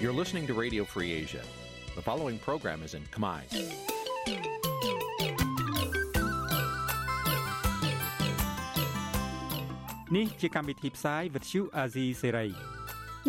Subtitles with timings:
[0.00, 1.42] You're listening to Radio Free Asia.
[1.96, 3.40] The following program is in Khmer.
[10.10, 12.52] Nǐ chi càm bi tiệp xáy vệt chiu a zì sáy.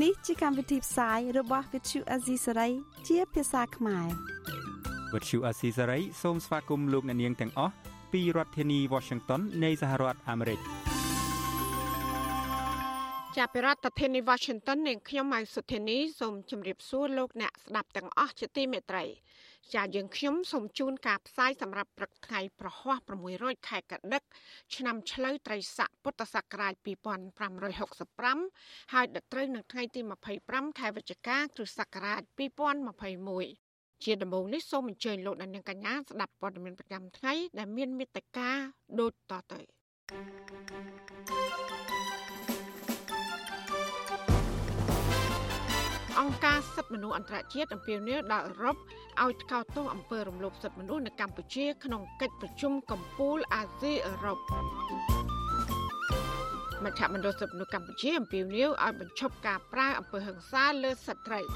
[0.04, 2.72] នេះជាកម្មវិធីផ្សាយរបស់ Vithu Azisari
[3.08, 4.08] ជាភាសាខ្មែរ
[5.14, 7.74] វត្តឈូអាស៊ីសេរីសូមស្វាគមន៍លោកអ្នកនាងទាំងអស់
[8.14, 10.60] ពីរដ្ឋធានី Washington នៃសហរដ្ឋអាមេរិក។
[13.39, 19.05] ចាប់ពីរដ្ឋធានី Washington នាងខ្ញុំម៉ៅសុធានីសូមជម្រាបសួរលោកអ្នកស្ដាប់ទាំងអស់ជាទីមេត្រី
[19.75, 22.99] ចាយើងខ្ញុំសូមជូនការផ្សាយសម្រាប់ព្រឹកថ្ងៃប្រហ័ស
[23.33, 24.23] 600ខែកដិក
[24.75, 26.75] ឆ្នាំឆ្លូវត្រីស័កពុទ្ធសករាជ
[27.59, 30.01] 2565ហើយដល់ត្រូវនឹងថ្ងៃទី
[30.41, 32.23] 25ខែវិច្ឆិកាគ្រិស្តសករាជ
[33.33, 38.51] 2021ជាដំបូងនេះសូមអញ្ជើញលោកអ្នកនាងកញ្ញាស្ដាប់ព័ត៌មានប្រចាំថ្ងៃដែលមានមេត្តា
[39.01, 39.61] ដូចតទៅ
[46.21, 48.77] អង្គការសិទ្ធិមនុស្សអន្តរជាតិអំពាវនាវដល់អឺរ៉ុប
[49.23, 54.39] ឲ្យថ្កោលទោសអំពើរំលោភសិទ្ធិមនុស្សនៅកម្ពុជា ក្នុងកិច្ចប្រជុំកំពូលអាស៊ីអឺរ៉ុប
[56.85, 61.47] មជ្ឈមណ្ឌលសិទ្ធិមនុស្សកម្ពុជាអំពាវនាវឲ្យបញ្ឈប់ការប្រើអំពើហិង្សាលើស្ត្រីត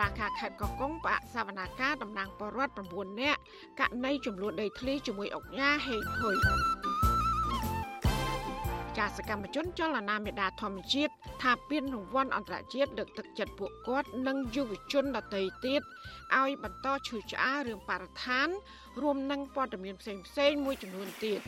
[0.00, 3.40] ឡាការខេត្តកោះកុងផ្អាកសវនាការតំណាងបរដ្ឋ9នាក់
[3.80, 6.36] ករណីចំនួនដីធ្លីជាមួយអង្គការហេងហ៊ុយ
[8.98, 15.82] ចាសកម្មជនចលនាមេដាធម្មជាតិថាពានរង្វាន់អន្តរជាតិលើកទឹកចិត្តពួកគាត់និងយុវជនដទៃទៀត
[16.36, 18.48] ឲ្យបន្តឈឺឆ្អាលរឿងបរិស្ថាន
[19.02, 21.40] រួមនឹងព័ត៌មានផ្សេងផ្សេងមួយចំនួនទៀត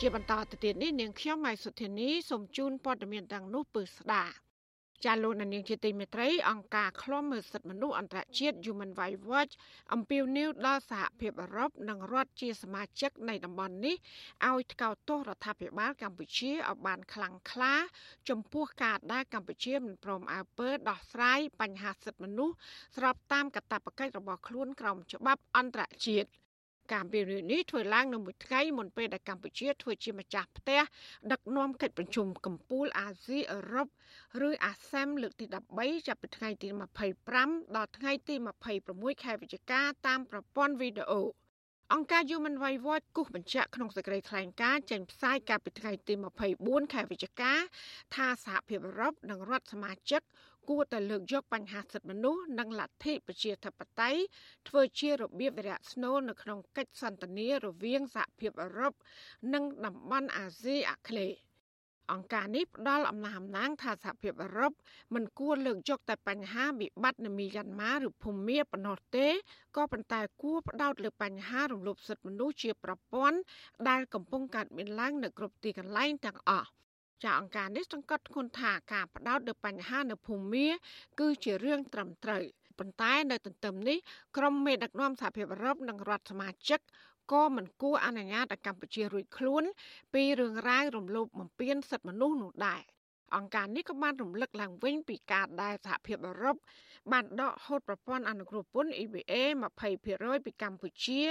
[0.00, 4.47] ជាបន្តទៅទៀតនេះនាងខ្ញុំម៉ៃសុធានីសូមជូនព័ត៌មានទាំងនោះពឺស្ដាប់
[5.04, 9.52] ចាលោកនាងជាទីមេត្រីអង្គការឃ្លាំមើលសិទ្ធិមនុស្សអន្តរជាតិ Human Rights Watch
[9.94, 13.96] អំពាវនាវដល់សហភាពអឺរ៉ុបនិងរដ្ឋជាសមាជិកនៃតំបន់នេះ
[14.48, 17.74] ឲ្យថ្កោលទោសរដ្ឋាភិបាលកម្ពុជាឲ្យបានខ្លាំងក្លា
[18.28, 22.54] ចំពោះការដែលកម្ពុជាមិនព្រមអើពើដោះស្រាយបញ្ហាសិទ្ធិមនុស្ស
[22.96, 26.28] ស្របតាមកាតព្វកិច្ចរបស់ខ្លួនក្រោមច្បាប់អន្តរជាតិ។
[26.92, 30.80] ការវិនិយោគនេះធ្វើឡើងនៅមួយថ្ងៃមុនពេលដែលកម្ពុជាធ្វើជាម្ចាស់ផ្ទះ
[31.32, 33.88] ដឹកនាំកិច្ចប្រជុំកម្ពុជាអាស៊ីអឺរ៉ុប
[34.48, 35.46] ឬអាស៊ាមលើកទី
[35.76, 36.68] 13ចាប់ពីថ្ងៃទី
[37.22, 38.34] 25ដល់ថ្ងៃទី
[38.78, 41.22] 26ខែវិច្ឆិកាតាមប្រព័ន្ធវីដេអូ
[41.94, 46.14] អង្គការ Human Rights Watch គូសបញ្ជាក់ក្នុងសេចក្តីថ្លែងការណ៍ចេញផ្សាយកាលពីថ្ងៃទី
[46.54, 47.52] 24ខែវិច្ឆិកា
[48.14, 50.22] ថាសហភាពអឺរ៉ុបនិងរដ្ឋសមាជិក
[50.68, 54.20] គួរតែលើកយកបញ្ហាសិទ្ធិមនុស្សនិងលទ្ធិប្រជាធិបតេយ្យ
[54.68, 58.92] ធ្វើជារបៀបវិរៈស្នូលនៅក្នុងកិច្ចសន្ទនារវាងសហភាពអឺរ៉ុប
[59.54, 61.38] និងតំបន់អាស៊ីអាគ្នេយ៍
[62.12, 64.72] អង្គការនេះផ្ដល់អំណះអំណាងថាសហភាពអឺរ៉ុប
[65.14, 69.28] មិនគួរលើកយកតែបញ្ហាវិបត្តិនៅមីយ៉ាន់ម៉ាឬភូមាប៉ុណ្ណោះទេ
[69.76, 73.38] ក៏ប៉ុន្តែគួរផ្ដោតលើបញ្ហារំលោភសិទ្ធិមនុស្សជាប្រព័ន្ធ
[73.88, 76.68] ដែលកំពុងកើតមានឡើងនៅគ្រប់ទីកន្លែងទាំងអស់
[77.24, 80.68] ចាអង្គការនេះសង្កត់ធ្ងន់ថាការផ្ដោតលើបញ្ហានៅភូមា
[81.20, 82.42] គឺជារឿងត្រឹមត្រូវ
[82.78, 83.98] ប៉ុន្តែនៅទន្ទឹមនេះ
[84.36, 86.80] ក្រុមមេដឹកនាំសហភាពអឺរ៉ុបនិងរដ្ឋសមាជិក
[87.32, 89.64] ក៏មិនគួរអនុញ្ញាតឲ្យកម្ពុជារួចខ្លួន
[90.14, 92.82] ពីរឿងរ៉ាវរំលោភបំពានសិទ្ធិមនុស្សនោះដែរ
[93.36, 96.56] អង្គការនេះក៏បានរំលឹកឡើងវិញពីការដែលសហភាពអឺរ៉ុប
[97.12, 99.32] បានដកហូតប្រព័ន្ធអនុគ្រោះពន្ធ EBA
[99.94, 101.22] 20%ពីកម្ពុជា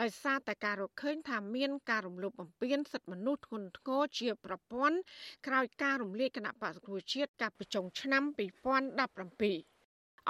[0.00, 4.98] ដោយសារតែការរកឃើញថាមានការរំលោភបំពានសិទ្ធិមនុស្សធ្ងន់ធ្ងរជាប្រព័ន្ធ
[5.46, 9.78] ក្រោយការរំលាយគណៈបក្សប្រជាជាតិកាលពីចុងឆ្នាំ2017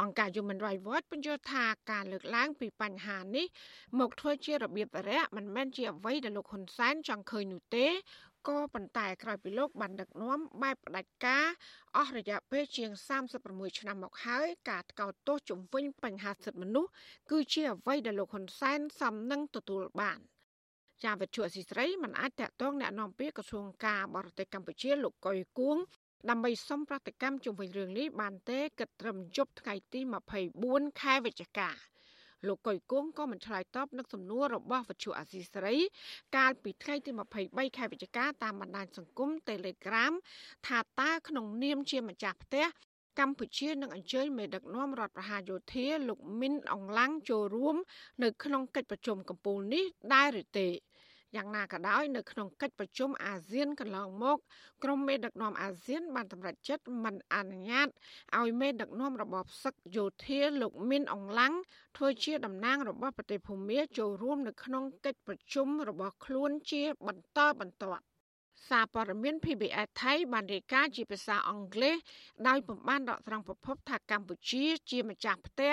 [0.01, 3.47] អង្គការ Human Rights Watch បញ្យល់ថាការលើកឡើងពីបញ្ហានេះ
[3.99, 7.87] មកធ្វើជារបៀបវរៈមិនមែនជាអ្វីដែលលោកហ៊ុនសែនចង់ឃើញនោះទេ
[8.48, 11.46] ក៏ប៉ុន្តែក្រោយពីលោកបានដឹកនាំបែបផ្ដាច់ការ
[11.98, 12.90] អស់រយៈពេលជាង
[13.38, 16.92] 36ឆ្នាំមកហើយការថ្កោលទោសជំវិញបញ្ហាសិទ្ធិមនុស្ស
[17.32, 20.20] គឺជាអ្វីដែលលោកហ៊ុនសែនសំនឹងទទួលបាន
[21.04, 25.78] ជាវិទ្យុអសីស្រីមិនអាចតកតងแนะនាំពាក្យក្រសួងការបរទេសកម្ពុជាលោកកុយគួង
[26.30, 30.00] ដើម្បីសុំប្រតិកម្មជុំវិញរឿងនេះបានទេគិតត្រឹមយប់ថ្ងៃទី
[30.50, 31.70] 24ខែវិច្ឆិកា
[32.47, 35.77] លោកកុយគង់ក៏មិនឆ្លើយតបនឹងសំណួររបស់វិទ្យុអាស៊ីសេរី
[36.37, 37.11] កាលពីថ្ងៃទី
[37.45, 40.13] 23ខែវិច្ឆិកាតាមបណ្ដាញសង្គម Telegram
[40.67, 42.67] ថាតើក្នុងនាមជាម្ចាស់ផ្ទះ
[43.19, 47.77] កម្ពុជានឹងអញ្ជើញមេដឹកនាំរដ្ឋប្រហារយោធាលោកមីនអងឡាំងចូលរួម
[48.23, 49.85] នៅក្នុងកិច្ចប្រជុំកំពូលនេះ
[50.15, 50.69] ដែរឬទេ
[51.37, 54.39] យ៉ាងណាក៏ដោយនៅក្នុងកិច្ចប្រជុំអាស៊ានកន្លងមក
[54.85, 57.89] ក្រុមមេដឹកនាំអាស៊ាន បានសម្រេចចិត្តមិនអនុញ្ញាត
[58.39, 61.55] ឲ្យមេដឹកនាំរបបសឹកយោធាលោកមីនអងឡាំង
[61.97, 68.05] ធ្វើជាតំណាងរបស់ប្រទេសភូមាចូលរួមនៅក្នុងកិច្ចប្រជុំរបស់ខ្លួនជាបន្តបន្ទាប់
[68.69, 71.97] សារព័ត៌មាន PBS ថៃបានរាយការណ៍ជាភាសាអង់គ្លេស
[72.49, 75.73] ដោយពំបានដកស្រង់ប្រភពថាកម្ពុជាជាម្ចាស់ផ្ទះ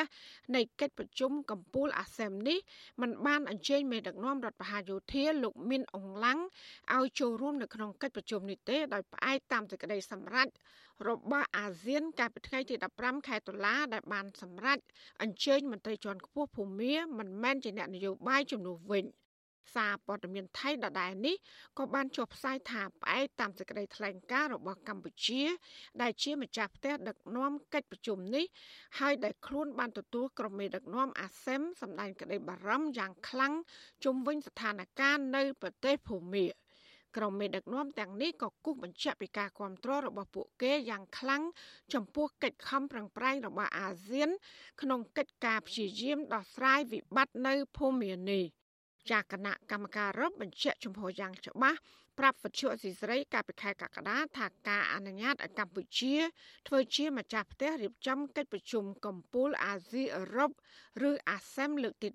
[0.55, 2.59] នៃកិច្ចប្រជុំកម្ពុជាអាស៊ាននេះ
[3.01, 6.39] มันបានអញ្ជើញមេដឹកនាំរដ្ឋបហាយោធាលោកមីនអងឡាំង
[6.95, 10.47] ឲ្យចូលរួមនៅក្នុងកិច្ចប្រជុំនេះទេដោយផ្អែកតាមសេចក្តីសម្រេច
[11.09, 14.79] របស់អាស៊ានកាលពីថ្ងៃទី15ខែតុលាដែលបានសម្រេច
[15.21, 19.05] អញ្ជើញមន្ត្រីជាន់ខ្ពស់ភូមាមិនមែនជាអ្នកនយោបាយជំនួសវិញ។
[19.73, 21.35] សារព័ត៌មានថៃដដែលនេះ
[21.77, 25.44] ក៏បានចុះផ្សាយថាផ្អែកតាមសេចក្តីថ្លែងការណ៍របស់កម្ពុជា
[26.01, 28.45] ដែលជាម្ចាស់ផ្ទះដឹកនាំកិច្ចប្រជុំនេះ
[29.00, 33.53] ហើយដែលខ្លួនបានទទួលក្រុមមេដឹកនាំអាស៊ានសម្ដែងក្តីបារម្ភយ៉ាងខ្លាំង
[34.03, 36.45] ជុំវិញស្ថានភាពនៅប្រទេសភូមា
[37.18, 41.44] ក្រុមមេដឹកនាំទាំងនេះក៏គូសបញ្ជាក់ពីការគ្រប់គ្រងរបស់ពួកគេយ៉ាងខ្លាំង
[41.94, 44.29] ចំពោះកិច្ចខំប្រឹងប្រែងរបស់អាស៊ាន
[44.81, 48.44] ក្នុងកិច្ចការព្យាយាមដោះស្រាយវិបត្តិនៅភូមានេះ
[49.12, 51.80] ចាគណៈកម្មការរឹបបញ្ជាក់ចំហយ៉ាងច្បាស់
[52.19, 56.16] ប្រាប់វិទ្យុអសីស្រីកាលពីខែកក្កដាថាការអនុញ្ញាតឲ្យកម្ពុជា
[56.68, 60.52] ធ្វើជាម្ចាស់ផ្ទះរៀបចំកិច្ចប្រជុំកំពូលអាស៊ីអឺរ៉ុប
[61.10, 62.07] ឬអាស៊ានលើកទី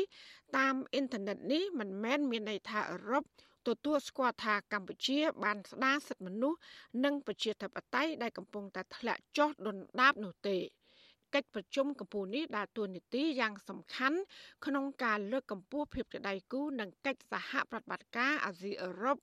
[0.00, 3.24] 13តាមអ៊ីនធឺណិតនេះមិនមែនមានន័យថាអឺរ៉ុប
[3.68, 6.58] ទទួលស្គាល់ថាកម្ពុជា បានស្ដារសិទ្ធិមនុស្ស
[7.04, 10.56] និងប្រជាធិបតេយ្យដែលកំពុងតែធ្លាក់ចុះដុនដាបនោះទេ
[11.34, 14.18] កិច្ចប្រជុំកម្ពុជានេះដើរតួនាទីយ៉ាងសំខាន់
[14.66, 19.16] ក្នុងការលើកកម្ពស់ភាពជាដៃគូនិងកិច្ចសហប្រតិបត្តិការអាស៊ីអឺរ៉ុប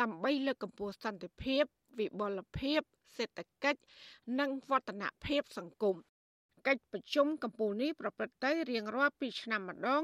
[0.00, 1.62] ដើម្បីលើកកម្ពស់សន្តិភាព
[1.98, 2.80] វិបុលភាព
[3.16, 3.80] សេដ្ឋកិច្ច
[4.40, 5.96] និងវឌ្ឍនភាពសង្គម
[6.66, 10.02] កិច្ចប្រជុំកម្ពុជានេះប្រព្រឹត្តទៅរៀងរាល់2ឆ្នាំម្ដង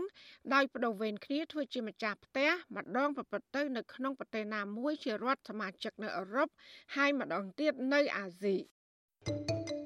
[0.54, 6.48] ដោយបដូវវេនគ្នាធ្វើជាម្ចាស់ផ្ទះម្ដងប្រព្រឹត្តទៅនៅក្នុងប្រទេសណាមួយជារដ្ឋសមាជិកនៅអឺរ៉ុប
[6.96, 8.56] ហើយម្ដងទៀតនៅអាស៊ី
[9.26, 9.77] thank you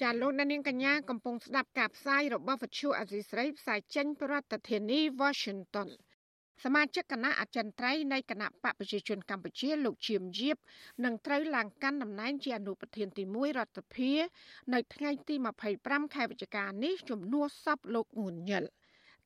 [0.00, 5.88] ចាលោកនាងកញ្ញាកំពុងស្ដាប់ការផ្សាយរបស់វិទ្យុអសីស្រីផ្សាយចេញពីរដ្ឋធានី Washington
[6.64, 10.56] សមាជិកគណៈអចិន្ត្រៃយ៍នៃគណៈបកប្រជាជនកម្ពុជា លោកឈៀមយៀប
[11.04, 14.12] នឹងត្រូវឡើងកាន់តំណែងជាអនុប្រធានទី1រដ្ឋសភា
[14.72, 15.34] នៅថ្ងៃទី
[15.74, 18.64] 25ខែវិច្ឆិកានេះជំនួសសពលោកងួនញិល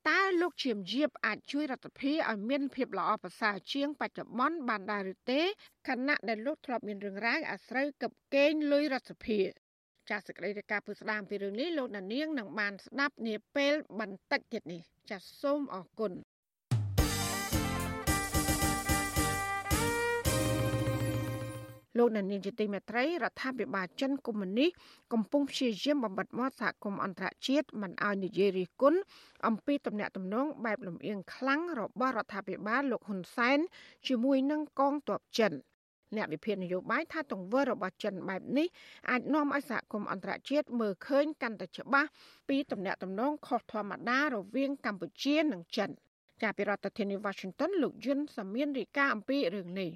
[0.09, 5.43] តើលោកឈៀមយៀបអាចជួយរដ្ឋាភិបាលឲ្យមានភាពល្អប្រសើរជាងបច្ចុប្បន្នបានដែរឬទេ
[5.89, 9.64] ខណៈដែលលោកធ្លាប់មានរឿងរ៉ាវអាស្រូវកឹបកេងលុយរដ្ឋាភិបាល
[10.11, 14.81] ចាសសេចក្តីរាយការណ៍ពុស្ដាមពីរឿងនេះលោកណានៀងនឹងបានស្ដាប់នាពេលបន្តិចទៀតនេះ
[15.11, 16.13] ចាសសូមអរគុណ
[21.99, 24.71] លោកណានៀងជាទីមេត្រីរដ្ឋាភិបាលចិនកុម្មុយនីស
[25.13, 28.99] កំពុងព្យាយាមបំបិតមាត់សហគមន៍អន្តរជាតិមិនឲ្យនិយាយរិះគន់
[29.47, 33.59] អំពីទំនាក់ទំនងបែបលំអៀងខ្លាំងរបស់រដ្ឋាភិបាលលោកហ៊ុនសែន
[34.07, 35.53] ជាមួយនឹងកងទ័ពចិន។
[36.17, 38.67] អ្នកវិភាគនយោបាយថាទង្វើរបស់ចិនបែបនេះ
[39.11, 42.09] អាចនាំឲ្យសហគមន៍អន្តរជាតិមើលឃើញកាន់តែច្បាស់
[42.49, 45.91] ពីទំនាក់ទំនងខុសធម្មតារវាងកម្ពុជានិងចិន
[46.43, 49.91] កាលពីរដ្ឋធានី Washington លោកយុនសាមៀនរាយការណ៍អំពីរឿងនេះ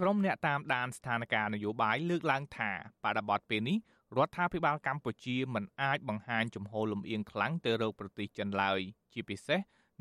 [0.00, 2.70] ក្រុមអ្នកតាមដានស្ថានភាពនយោបាយលើកឡើងថា
[3.04, 3.78] បដិបត្តិពេលនេះ
[4.16, 8.80] រដ្ឋាភិបាលកម្ពុជាមិនអាចបង្ហាញជំហរលំអៀងខ្លាំងទៅរកប្រទេសចិនឡើយ
[9.12, 9.60] ជាពិសេស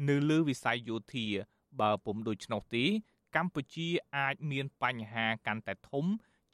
[0.10, 1.28] នៅលើវិស័យយោធា
[1.82, 2.86] បើពុំដូច្នោះទេ
[3.36, 3.88] កម្ពុជា
[4.18, 6.06] អាចមានបញ្ហាកាន់តែធំ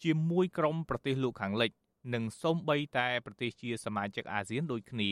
[0.04, 1.72] ជាមួយក្រុមប្រទេសលោកខាងលិច
[2.14, 5.12] និងសូម្បីតែប្រទេសជាសមាជិកអាស៊ានដូចគ្នា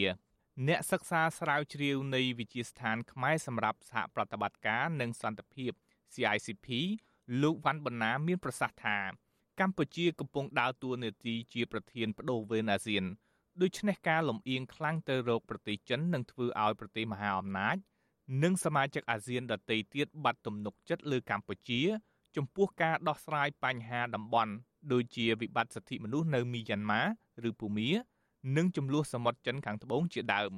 [0.67, 5.71] អ្នកសិក្សាស្រាវជ្រាវនៃវិទ្យាស្ថានខ្មែរសម្រាប់សហប្រតិបត្តិការនិងសន្តិភាព
[6.13, 6.67] CICP
[7.41, 8.97] លោកវ៉ាន់បណ្ណាមានប្រសាសន៍ថា
[9.59, 13.03] កម្ពុជាកំពុងដើរតួនាទីជាប្រធានបដូវវេនអាស៊ាន
[13.61, 17.77] ដូច្នេះការលំអៀងខ្លាំងទៅរកប្រទេសចិននឹងធ្វើឲ្យប្រទេសមហាអំណាច
[18.43, 21.81] និងសមាជិកអាស៊ានដទៃទៀតបាត់ទំនុកចិត្តលើកម្ពុជា
[22.35, 24.51] ចំពោះការដោះស្រាយបញ្ហាតំបន់
[24.91, 27.01] ដូចជាវិបត្តិសិទ្ធិមនុស្សនៅមីយ៉ាន់ម៉ា
[27.49, 27.89] ឬភូមា
[28.57, 30.53] និងចំនួនសមុទ្រចិនខាងត្បូងជាដើម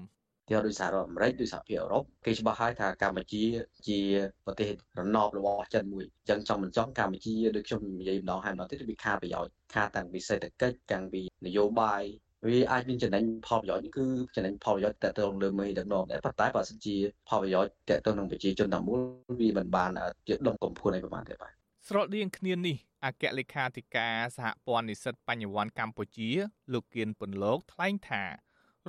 [0.50, 3.44] ទៀតដោយសហរដ្ឋអាមេរិកដោយសហភាពអឺរ៉ុបគេច្បាស់ហើយថាកម្ពុជា
[3.88, 4.00] ជា
[4.46, 4.68] ប្រទេស
[5.00, 12.04] រណបរបស់ចិនមួយអញ្ចឹងចង់មិនចង់កម្ពុជាដូចខ្ញុំនិយាយម្ដងហើយម្ដងទៀតវាខាតប្រយោជន៍ខាតតាំងពីសេដ្ឋកិច្ចតាំងពីនយោបាយ
[12.48, 14.06] វាអាចមានចំណេញផលប្រយោជន៍គឺ
[14.36, 16.96] ចំណេញផលប្រយោជន៍តទៅលើមេដឹកនាំដែរប៉ុន្តែបើសិនជា
[17.30, 19.00] ផលប្រយោជន៍តទៅនឹងប្រជាជនទាំងមូល
[19.42, 19.92] វាមិនបាន
[20.28, 21.52] ជាដុំកំភួនអីប្រហែលទេបាទ
[21.88, 26.30] ស្រដៀងគ្នានេះអគ្គលេខាធិការសហព័ន្ធនិស្សិតបញ្ញវន្តកម្ពុជា
[26.74, 28.24] លោកគៀនពន្លកថ្លែងថា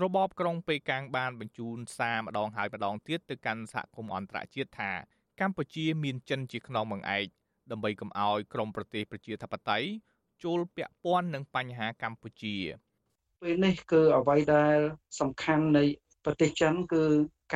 [0.02, 4.90] របបក្រុងប៉េកាំងបានបញ្ជូនសារម្ដងហើយម្ដងទៀតទៅកាន់សហគមន៍អន្តរជាតិថា
[5.40, 7.26] កម្ពុជាមានចិនជាខ្នងបង្អែក
[7.70, 9.88] ដើម្បីកុំឲ្យក្រមប្រទេសប្រជាធិបតេយ្យ
[10.44, 12.56] ចូលពាក់ព័ន្ធនឹងបញ្ហាកម្ពុជា
[13.42, 14.76] ពេលនេះគឺអ្វីដែល
[15.20, 15.84] សំខាន់នៃ
[16.24, 17.04] ប្រទេសចិនគឺ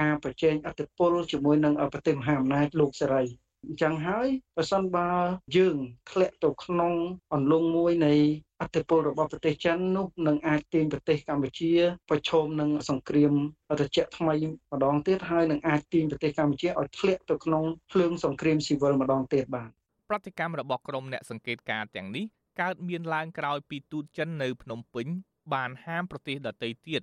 [0.00, 3.24] ការប្រជែងអធិបុលជាមួយនឹងប្រទេសមហាអំណាចលោកសេរី
[3.66, 5.10] អញ្ចឹងហើយបើសិនបើ
[5.56, 5.76] យើង
[6.10, 6.92] ធ្លាក់ទៅក្នុង
[7.34, 8.14] អន្លង់មួយនៃ
[8.62, 11.72] អធិពលរបស់ប្រទេសចិននោះនឹងអាចទាញប្រទេសកម្ពុជា
[12.10, 13.32] ប្រឈមនឹងសង្គ្រាម
[13.80, 14.34] ត្រជាក់ថ្មី
[14.72, 19.70] ម្ដងទៀតហើយនឹងអាចទាញប្រទេសកម្ពុជាឲ្យធ្លាក់ទៅក្នុងភ្លើងសង្គ្រាមស៊ីវិលម្ដងទៀតបាទ
[20.10, 22.24] ប្រតិកម្មរបស់ក្រុមអ្នកសង្កេតការទាំងនេះ
[22.60, 25.08] កើតមានឡើងក្រោយពីទូតចិននៅភ្នំពេញ
[25.52, 27.02] បានហាមប្រទេសដទៃទៀត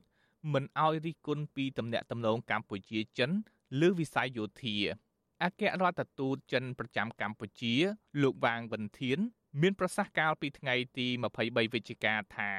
[0.54, 3.32] មិនឲ្យរិះគន់ពីទំនាក់ទំនងកម្ពុជាចិន
[3.82, 4.76] លើវិស័យយោធា
[5.44, 7.74] អគ្គរដ្ឋទូតចិនប្រចាំកម្ពុជា
[8.22, 9.20] លោកវាងវិនធាន
[9.62, 11.08] មានប្រសាសន៍កាលពីថ្ងៃទី
[11.38, 12.52] 23វិច្ឆិកាថា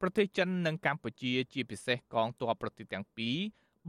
[0.00, 3.36] ប្រទេសចិននិងកម្ពុជាជាពិសេសកងទ័ពប្រទេសទាំងពីរ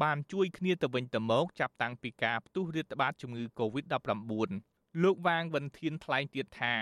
[0.03, 4.49] បានជួយគ្នាទៅវិញទៅមកចាប់តាំងពីការផ្ទុះរាតត្បាតជំងឺ Covid-19
[5.03, 6.75] លោកវាងវិនធានថ្លែងទៀតថា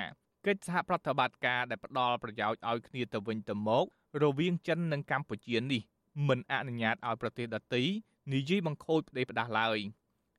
[0.47, 3.85] កិច្ចសហប្រតិបត្តិការដែលផ្ដល់ប្រយោជន៍ឲ្យគ្នាទៅវិញទៅមក
[4.23, 5.81] រវាងចិននិងកម្ពុជានេះ
[6.27, 7.83] មិនអនុញ្ញាតឲ្យប្រទេសដទៃ
[8.33, 9.77] និយាយបង្ខូចផ្ដេសផ្ដាស់ឡើយ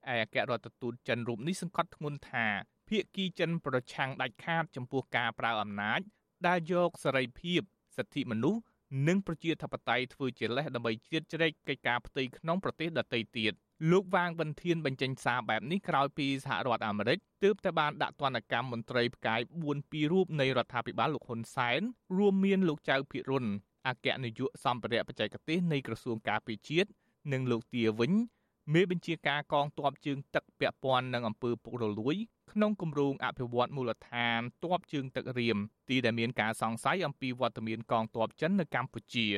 [0.08, 2.46] ឯអគ្គរដ្ឋទូតចិនរូបនេះសង្កត់ធ្ងន់ថា
[2.88, 6.00] ភៀកគីចិនប្រឆាំងដាច់ខាតចំពោះការប្រើអំណាច
[6.46, 7.60] ដែលយកសេរីភាព
[7.96, 8.60] សិទ្ធិមនុស្ស
[9.08, 13.52] និងប្រជាធិបតេយ្យធ្វើជាលេសដើម្បីជ្រៀតជ្រែកកិច្ចការផ្ទៃក្នុងប្រទេសដទៃទៀត
[13.88, 21.80] លោកវាងវិនធានបញ្ចេញសារបែបនេះក្រោយពីសហរដ្ឋអាមេរិកទើបតែបានដាក់ទណ្ឌកម្មមន្ត្រីផ្កាយ4ពីររូបនៃរដ្ឋាភិបាលលោកហ៊ុនសែន
[22.16, 23.46] រួមមានលោកចៅភិរុន
[23.88, 26.88] អគ្គនាយកសម្ភារៈបច្ចេកទេសនៃក្រសួងការពារជាតិ
[27.32, 28.12] និងលោកទាវិញ
[28.74, 32.16] មេបញ្ជាការកងទ័ពជើងទឹកពាក់ព័ន្ធនឹងអំពើពុករលួយ
[32.52, 35.58] ក្នុងគម្រោងអភិវឌ្ឍមូលដ្ឋានទ័ពជើងទឹករៀម
[35.88, 39.28] ទីដែលមានការសង្ស័យអំពីវត្តមានកងទ័ពចិននៅកម្ពុជា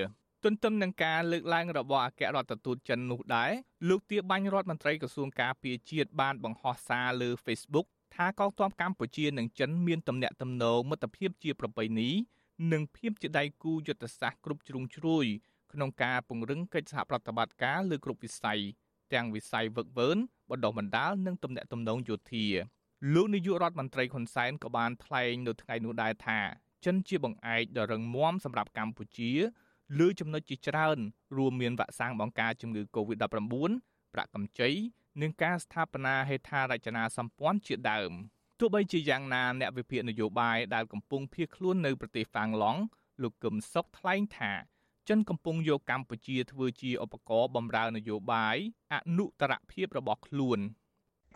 [0.45, 3.51] ទន្ទឹមនឹងការលើកឡើងរបស់អគ្គរដ្ឋទូតចិននោះដែរ
[3.89, 12.11] លោកទាបាញ់រដ្ឋមន្ត្រីក្រសួងការពារជាតិបានបង្ហោះសារលើ Facebook ថាកងទ័ពកម្ពុជានិងចិនមានទំនាក់ទំនងមិត្តភាពជាប្រពៃណី
[12.73, 15.27] និងភាពជាដៃគូយុទ្ធសាស្ត្រគ្រប់ជ្រុងជ្រោយ
[15.73, 18.61] ក្នុងការពង្រឹងកិច្ចសហប្រតិបត្តិការលើគ្រប់វិស័យ
[19.13, 20.11] ទាំងវិស័យវឹកវើ
[20.51, 22.47] បណ្ដុះបណ្ដាលនិងទំនាក់ទំនងយោធា
[23.15, 26.41] លោកនាយករដ្ឋមន្ត្រីហ៊ុនសែនក៏បានថ្លែងនៅថ្ងៃនោះដែរថា
[26.85, 29.31] ចិនជាបង្អែកដ៏រឹងមាំសម្រាប់កម្ពុជា
[29.99, 30.99] លើចំណុចជាច្រើន
[31.37, 33.25] រួមមានវ៉ាក់សាំងបង្ការជំងឺ Covid-19
[34.13, 34.71] ប្រាក់កម្ចី
[35.21, 38.13] និងការស្ថាបនាហេដ្ឋារចនាសម្ព័ន្ធជាដើម
[38.59, 42.81] ទោះបីជាយ៉ាងណាអ្នកវិភាគនយោបាយដែលកំពុងភៀសខ្លួននៅប្រទេសហ្វាំងឡង់
[43.23, 44.53] លោកកឹមសុខថ្លែងថា
[45.09, 48.57] ចិនកំពុងយកកម្ពុជាធ្វើជាឧបករណ៍បម្រើនយោបាយ
[48.93, 50.59] អនុត្តរភាពរបស់ខ្លួន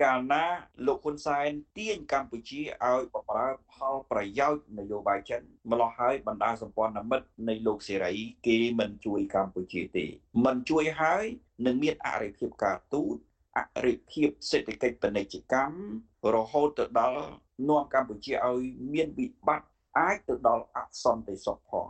[0.02, 0.44] កាលណា
[0.86, 8.14] លោកហ៊ុនសែនទាញកម្ពុជាឲ្យបម្រើផលប្រយោជន៍នយោបាយចិនម្លោះហើយបណ្ដាសម្ព័ន្ធមិត្តនៃលោកសេរី
[8.46, 10.06] គេមិនជួយកម្ពុជាទេ
[10.44, 11.24] មិនជួយហើយ
[11.66, 13.16] នឹងមានអរិភាពការទូត
[13.56, 17.22] អរិភាពសេដ្ឋកិច្ចពាណិជ្ជកម្មរហូតទៅដល់
[17.68, 18.62] នាំកម្ពុជាឲ្យ
[18.92, 21.88] មានវិបត្តិអាចទៅដល់អសន្តិសុខផង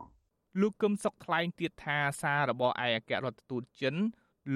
[0.60, 3.96] លោកកឹមសុខថ្លែងទៀតថាសាររបស់ឯកអគ្គរដ្ឋទូតចិន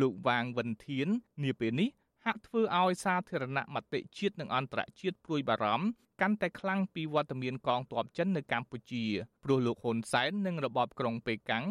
[0.00, 1.09] លោកវាងវិនធាន
[1.45, 1.88] នាពេលនេះ
[2.27, 5.87] ហាក់ធ្វើឲ្យសាធារណមតិជាតិនិងអន្តរជាតិព្រួយបារម្ភ
[6.21, 9.05] កាន់តែខ្លាំងពីវត្តមានកងទ័ពចិននៅកម្ពុជា
[9.45, 11.65] ព្រោះលោកហ៊ុនសែននិងរបបក្រុងប៉េកាំង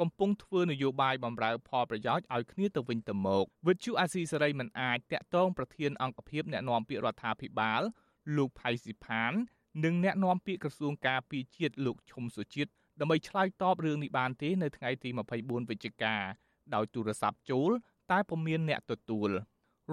[0.00, 7.82] កំពុងធ្វើនយោបាយបំរើផលប្រយោជន៍ឲ្យគ្នាទៅវិញទៅមកវិទ្យុអាស៊ីសេរីមិនអាចតាក់ទងប្រធានអង្គភិបអ្នកណែនាំពាក្យរដ្ឋាភិបាល
[8.36, 9.32] លោកផៃស៊ីផាន
[9.84, 12.70] និងអ្នកណែនាំពាក្យក្រសួងការពារជាតិលោកឈុំសុជាតិ
[13.00, 15.08] ដើម្បីឆ្លើយតបរឿងនេះបានទេនៅថ្ងៃទី
[15.38, 16.16] 24វិច្ឆិកា
[16.74, 17.70] ដោយទូរស័ព្ទចូល
[18.10, 19.30] តែពុំមានអ្នកទទួល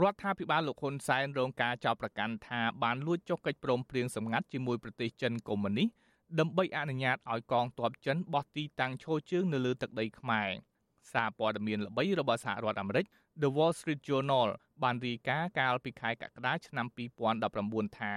[0.01, 5.87] រដ្ឋាភិបាលលោកហ៊ុនសែនរងការចោទប្រកាន់ថាបានលួចចុះកិច្ចព្រមព្រៀងសម្ងាត់ជាមួយប្រទេសចិនកុម្មុយនីស
[6.39, 10.49] ដើម្បីអនុញ្ញាតឲ្យកងទ័ពចិនបោះទីតាំងឈរជើងនៅលើទឹកដីខ្មែរ
[11.13, 13.05] សារព័ត៌មានល្បីរបស់សហរដ្ឋអាមេរិក
[13.41, 14.47] The Wall Street Journal
[14.83, 16.87] បានរាយការណ៍កាលពីខែកក្កដាឆ្នាំ
[17.41, 18.13] 2019ថា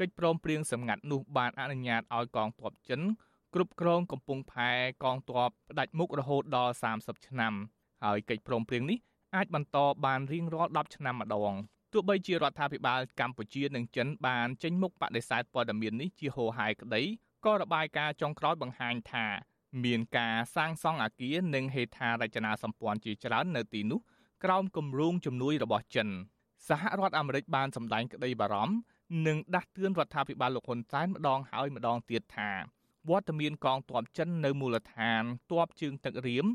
[0.00, 3.00] កិច្ចព្រមព្រៀងសម្ងាត់នោះបានអនុញ្ញាតឲ្យកងទ័ពចិន
[3.54, 4.70] គ្រប់គ្រងកំពង់ផែ
[5.04, 7.54] កងទ័ពផ្ដាច់មុខរហូតដល់30ឆ្នាំ
[8.04, 8.98] ហើយកិច្ចព្រមព្រៀងនេះ
[9.36, 11.54] អាចបន្តបានរៀងរាល់10ឆ្នាំម្ដង
[11.92, 17.02] ទោះបីជារដ្ឋាភិបាលកម្ពុជានិងចិនបានចេញមុខបដិសេធព័ត៌មាននេះជាហូរហែក្តី
[17.44, 19.26] ក៏របាយការណ៍ចុងក្រោយបង្ហាញថា
[19.84, 24.00] មានការសាងសង់អគារនិងហេដ្ឋារចនាសម្ព័ន្ធជាច្រើននៅទីនោះ
[24.44, 26.08] ក្រោមគម្រោងជំនួយរបស់ចិន
[26.68, 28.74] សហរដ្ឋអាមេរិកបានសម្ដែងក្តីបារម្ភ
[29.26, 32.50] និងដាស់តឿនរដ្ឋាភិបាលលោកហ៊ុនសែនម្ដងហើយម្ដងទៀតថា
[33.10, 36.46] វត្តមានកងទ័ពចិននៅមូលដ្ឋានទ័ពជើងទឹករៀម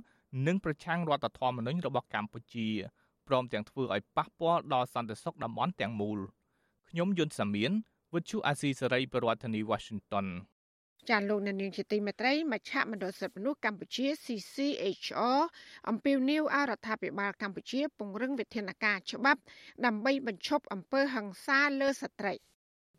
[0.47, 2.67] និងប្រឆាំងរដ្ឋធម្មនុញ្ញរបស់កម្ពុជា
[3.27, 6.19] ព្រមទាំងធ្វើឲ្យប៉ះពាល់ដល់សន្តិសុខតំបន់ទាំងមូល
[6.89, 7.71] ខ្ញុំយុនសាមៀន
[8.13, 10.27] វិទ្យុអាស៊ីសេរីប្រធានាធិបតី Washington
[11.09, 15.39] ចាលោកនាងជាទីមេត្រីមជ្ឈមណ្ឌលសិទ្ធិមនុស្សកម្ពុជា CCHR
[15.89, 19.41] អំពាវនាវឲ្យរដ្ឋាភិបាលកម្ពុជាពង្រឹងវិធានការច្បាប់
[19.85, 22.33] ដើម្បីបញ្ឈប់អំពើហិង្សាលើស្ត្រី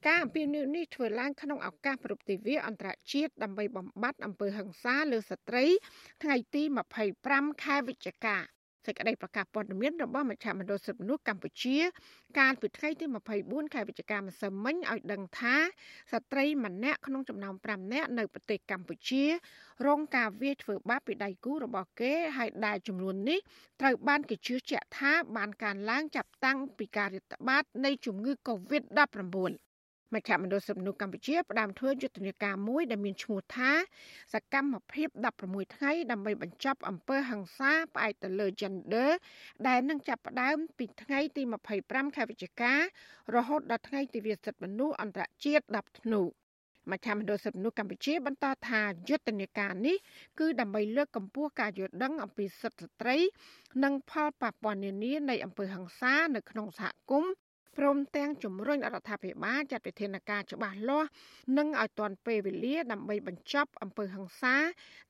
[0.07, 5.65] ការអំពាវនាវនេះធ្វើឡើងក្នុងឱកាសប្រពៃទិវាអន្តរជាតិដើម្បីបំបត្តិអំពើហិង្សាលើស្ត្រី
[6.23, 6.63] ថ្ងៃទី
[7.13, 8.37] 25ខែវិច្ឆិកា
[8.87, 11.77] សេចក្តីប្រកាសព័ត៌មានរបស់មជ្ឈមណ្ឌលសិទ្ធិមនុស្សកម្ពុជា
[12.39, 13.07] កាលពីថ្ងៃទី
[13.41, 15.57] 24ខែវិច្ឆិកាម្សិលមិញឲ្យដឹងថា
[16.13, 19.25] ស្ត្រីម្នាក់ក្នុងចំណោម5នាក់នៅប្រទេសកម្ពុជា
[19.87, 23.41] រងការវាយធ្វើបាបពីដៃគូរបស់គេហើយដែលចំនួននេះ
[23.81, 29.74] ត្រូវបានគេជឿជាក់ថាបានកើនឡើងចាប់តាំងពីការរាតត្បាតនៃជំងឺ Covid-19
[30.15, 33.73] មជ្ឈមណ្ឌលសិទ្ធិមនុស្សកម្ពុជាផ្ដើមធ្វើយុទ្ធនាការមួយដែលមានឈ្មោះថា
[34.35, 35.09] សកម្មភាព
[35.43, 39.11] 16ថ្ងៃដើម្បីបញ្ចប់អំពើហិង្សាផ្អែកទៅលើ gender
[39.69, 41.43] ដែលនឹងចាប់ផ្ដើមពីថ្ងៃទី
[41.79, 42.81] 25ខែវិច្ឆិការ
[43.49, 46.23] ហូតដល់ថ្ងៃទិវាសិទ្ធិមនុស្សអន្តរជាតិ10ធ្នូ
[46.91, 49.97] មជ្ឈមណ្ឌលសិទ្ធិមនុស្សកម្ពុជាបន្តថាយុទ្ធនាការនេះ
[50.41, 53.17] គឺដើម្បីលើកកម្ពស់ការយល់ដឹងអំពីសិទ្ធិស្ត្រី
[53.85, 57.33] និងផលប៉ះពាល់នានានៃអំពើហិង្សានៅក្នុងសហគមន៍
[57.79, 61.09] ព្រមទាំងជំរុញរដ្ឋាភិបាលចាត់វិធានការច្បាស់លាស់
[61.59, 64.57] និងឲ្យទាន់ពេលវេលាដើម្បីបញ្ចប់អំពើហិង្សា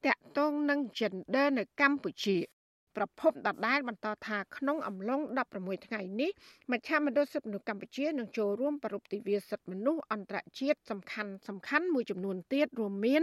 [0.06, 2.38] តាក់ទងនឹង gender នៅកម្ពុជា
[2.97, 5.21] ប្រពន្ធដដែលបន្តថាក្នុងអំឡុង
[5.54, 6.30] 16ថ្ងៃនេះ
[6.73, 13.23] មជ្ឈមណ្ឌលសិទ្ធិមនុស្សកម្ពុជានឹងចូលរួមប្រពៃទិវាសិទ្ធិមនុស្សអន្តរជាតិសំខាន់សំខាន់មួយចំនួនទៀតរួមមាន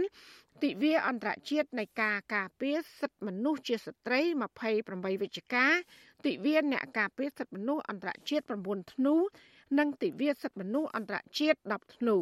[0.62, 4.20] ទិវាអន្តរជាតិនៃការការពារសិទ្ធិមនុស្សជាស្ត្រី
[4.68, 5.66] 28វិច្ឆិកា
[6.26, 9.14] ទិវាអ្នកការពារសិទ្ធិមនុស្សអន្តរជាតិ9ធ្នូ
[9.78, 12.16] និងទិវាសិទ្ធិមនុស្សអន្តរជាតិ10ធ្នូ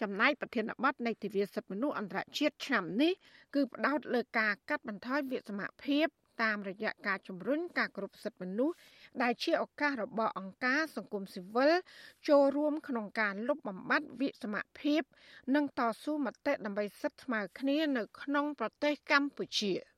[0.00, 3.12] ចំណែកប្រធានបទនៃទិវាសិទ្ធិមនុស្សអន្តរជាតិឆ្នាំនេះ
[3.54, 6.06] គឺផ្ដោតលើការកាត់បន្ថយវិសមភាព
[6.42, 8.76] តាមរយៈការជំរុញការគោរពសិទ្ធិមនុស្ស
[9.22, 11.72] ដែលជាឱកាសរបស់អង្គការសង្គមស៊ីវិល
[12.28, 15.02] ចូលរួមក្នុងការលុបបំបាត់វិសមភាព
[15.54, 19.74] និងតស៊ូមតិដើម្បីសិទ្ធិស្មើគ្នានៅក្នុងប្រទេសកម្ពុជា។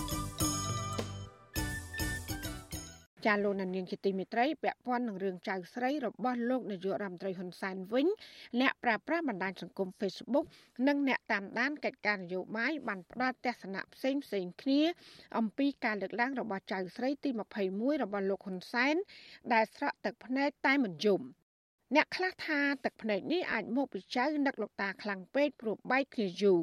[3.25, 8.07] ចាលោកនាងជាទីមេត្រីពាក់ព័ន្ធនឹងរឿងចៅស្រីរបស់លោកនាយករដ្ឋមន្ត្រីហ៊ុនសែនវិញ
[8.61, 10.45] អ្នកប្រាស្រ័យបណ្ដាញសង្គម Facebook
[10.87, 14.81] និងអ្នកតាមដានកិច្ចការនយោបាយបានផ្ដល់ទស្សនៈផ្សេងផ្សេងគ្នា
[15.37, 17.29] អំពីការលើកឡើងរបស់ចៅស្រីទី
[17.67, 18.95] 21របស់លោកហ៊ុនសែន
[19.53, 21.21] ដែលស្រក់ទឹកភ្នែកតែមិនយំ
[21.95, 26.61] អ្នកខ្លះថាទឹកភ្នែកនេះអាចមកពីចៅនឹកលោកតាខ្លាំងពេកព្រោះបែកគ្នាយូរ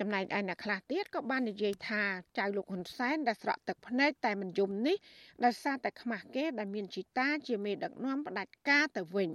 [0.00, 2.02] ចំណែកឯអ្នកខ្លះទៀតក៏បាននិយាយថា
[2.38, 4.96] ចៅលោកហ៊ុនសែនដែលស្រក់ទឹកភ្នែកតែមិនយំនេះ
[5.44, 9.30] ដោយសារតែខ្មាស់គេដែលមានជីតាជាមេដឹកនាំផ្ដាច់ការទៅវិញ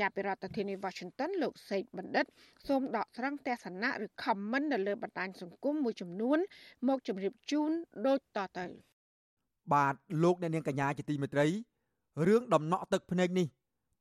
[0.00, 2.26] ចាប់ពីរដ្ឋធានី Washington លោកសេកបណ្ឌិត
[2.66, 6.38] សូមដកស្រង់ទស្សនៈឬ comment នៅលើបណ្ដាញសង្គមមួយចំនួន
[6.88, 7.70] មកជម្រាបជូន
[8.06, 8.66] ដូចតទៅ
[9.72, 11.46] បាទលោកអ្នកនាងកញ្ញាជាទីមេត្រី
[12.26, 13.46] រឿងដំណក់ទឹកភ្នែកនេះ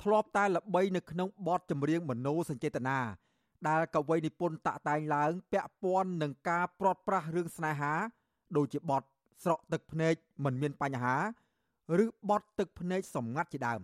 [0.04, 3.00] ធ្លាប់តែល្បីនៅក្នុងបទចម្រៀងមនោសញ្ចេតនា
[3.68, 7.94] ដែលកវីនិពន្ធតាក់តែងឡើង ពាក់ព័ន្ធនឹងការព្រាត់ប្រាសរឿងស្នេហា
[8.58, 9.04] ដូចជាបទ
[9.44, 11.16] ស្រក់ទឹកភ្នែកមិនមានបញ្ហា
[12.04, 13.82] ឬបទទឹកភ្នែកសម្ងាត់ជាដើម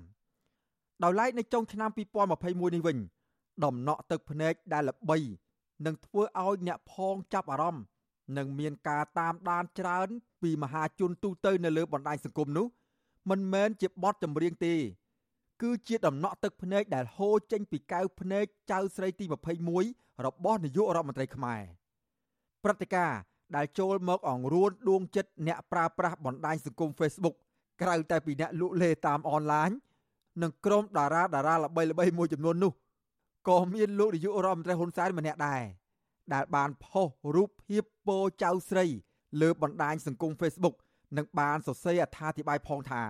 [1.03, 2.97] ដោយឡែកនៅចុងឆ្នាំ2021នេះវិញ
[3.65, 5.17] ដំណក់ទឹកភ្នែកដែលល្បី
[5.85, 7.85] នឹងធ្វើឲ្យអ្នកផងចាប់អារម្មណ៍
[8.38, 10.07] និងមានការតាមដានច្រើន
[10.41, 12.67] ពីមហាជនទូទៅនៅលើបណ្ដាញសង្គមនោះ
[13.29, 14.73] មិនមែនជាបទចម្រៀងទេ
[15.61, 19.25] គឺជាដំណក់ទឹកភ្នែកដែលហូរចេញពីកែវភ្នែកចៅស្រីទី
[19.73, 21.61] 21របស់នាយករដ្ឋមន្ត្រីខ្មែរ
[22.63, 23.19] ព្រឹត្តិការណ៍
[23.55, 27.35] ដែលចូលមកអង្រួនដួងចិត្តអ្នកប្រើប្រាស់បណ្ដាញសង្គម Facebook
[27.81, 29.69] ក្រៅតែពីអ្នកលក់លេតាមអនឡាញ
[30.41, 32.73] និងក្រុមតារាតារាល្បីៗមួយចំនួននោះ
[33.49, 35.61] ក៏មានលោកនាយករដ្ឋមន្ត្រីហ៊ុនសែនម្នាក់ដែរ
[36.33, 38.85] ដែលបានផុសរូបភាពពោចៅស្រី
[39.41, 40.75] លើបណ្ដាញសង្គម Facebook
[41.17, 43.03] និងបានសរសេរអត្ថាធិប្បាយផងថា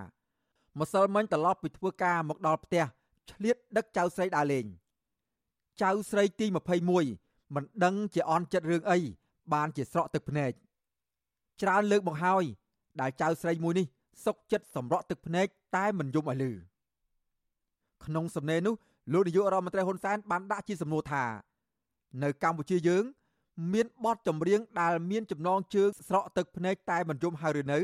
[0.80, 2.84] ម្សិលមិញត្រឡប់ពីធ្វើការមកដល់ផ្ទះ
[3.32, 4.66] ឆ្លៀតដឹកចៅស្រីដើរលេង
[5.82, 6.46] ចៅស្រីទី
[7.02, 8.98] 21មិនដឹងជាអន់ចិត្តរឿងអី
[9.54, 10.52] បានជាស្រក់ទឹកភ្នែក
[11.62, 12.44] ច្រើនលើកមកហើយ
[13.02, 13.86] ដែលចៅស្រីមួយនេះ
[14.26, 16.52] សុកចិត្តសម្រក់ទឹកភ្នែកតែមិនយំឲ្យលឺ
[18.06, 18.76] ក្នុងសំណេរនោះ
[19.14, 21.24] លោកនាយករដ្ឋមន្ត្រីហ៊ុនសែនបានដាក់ជាសំណួរថា
[22.24, 23.04] នៅកម្ពុជាយើង
[23.74, 27.80] មានបទចម្រៀងដែលមានចំណងជើងស្រក់ទឹកភ្នែកតែមិនយំហើយឬនៅ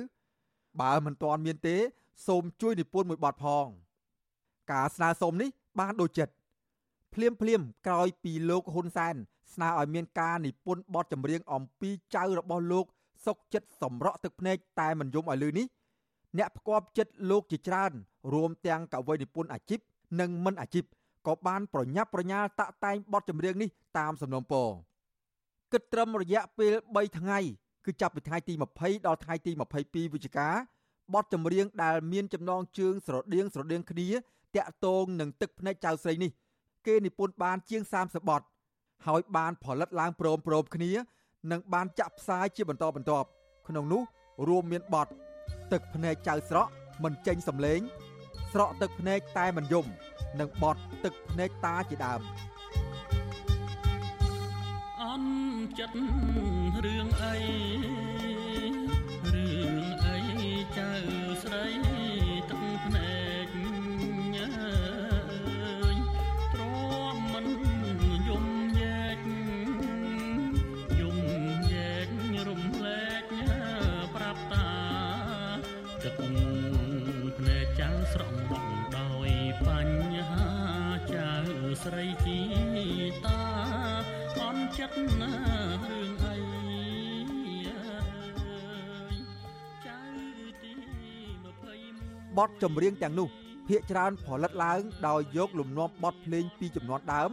[0.82, 1.78] បើមិនទាន់មានទេ
[2.28, 3.65] សូមជួយនិពន្ធមួយបទផង
[4.71, 6.34] ការស្នើសុំនេះបានដូចចិត្ត
[7.13, 9.15] ភ្លាមភ្លាមក្រោយពីលោកហ៊ុនសែន
[9.54, 12.86] ស្នើឲ្យមានការនិពន្ធបទចម្រៀងអំពីចៅរបស់លោក
[13.26, 15.65] សុកចិត្តសម្រក់ទឹកភ្នែកតែមិនយំឲ្យលឺនេះ
[16.38, 17.91] អ្នកផ្គាប់ចិត្តលោកជាច្រើន
[18.34, 19.80] រួមទាំងកវីនិពន្ធអាជីព
[20.19, 20.86] និងមិនអាជីព
[21.28, 24.69] ក៏បានប្រញាប់ប្រញាល់តាក់តែងបទចម្រៀងនេះតាមសំណូមពរ
[25.71, 27.39] គិតត្រឹមរយៈពេល3ថ្ងៃ
[27.86, 29.52] គឺចាប់ពីថ្ងៃទី20ដល់ថ្ងៃទី
[29.84, 30.47] 22វិច្ឆិកា
[31.13, 34.08] បទចម្រៀងដែលមានចំណងជើងស្រដៀងស្រដៀងគ្នា
[34.56, 36.32] តាក់ទងនឹងទឹកភ្នែកចៅស្រីនេះ
[36.88, 38.41] គេនិពន្ធបានជាង30បទ
[39.08, 40.91] ហើយបានផលិតឡើងព្រមព្រមគ្នា
[41.52, 43.28] និងបានចាក់ផ្សាយជាបន្តបន្ទាប់
[43.67, 44.02] ក្នុងនោះ
[44.47, 45.08] រួមមានបទ
[45.71, 46.71] ទឹកភ្នែកចៅស្រក់
[47.04, 47.80] មិនចេញសំឡេង
[48.52, 49.86] ស្រក់ទឹកភ្នែកតែមិនយំ
[50.39, 52.21] និងបទទឹកភ្នែកតាជាដើម
[55.02, 55.32] អន់
[55.80, 55.97] ចិត្ត
[56.86, 57.36] រឿងអី
[92.42, 93.28] បទចម្រៀងទាំងនោះ
[93.68, 97.30] ភាកច្រើនផលិតឡើងដោយយកលំនាំបទភ្លេងពីចំនួនដើម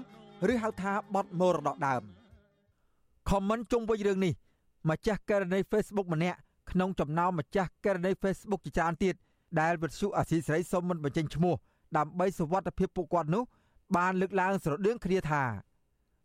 [0.52, 2.02] ឬហៅថាបទមរតកដើម
[3.28, 4.32] ខមមិនជុំវិញរឿងនេះ
[4.90, 6.38] ម្ចាស់ករណី Facebook ម្នាក់
[6.70, 9.14] ក្នុងចំណោមម្ចាស់ករណី Facebook ជាច្រើនទៀត
[9.60, 11.54] ដែលវិទ្យុអាស៊ីសេរីសូមមិនបញ្ចេញឈ្មោះ
[11.96, 13.42] ដើម្បីសុវត្ថិភាពពួកគាត់នោះ
[13.96, 15.42] បានលើកឡើងស្រដៀងគ្នាថា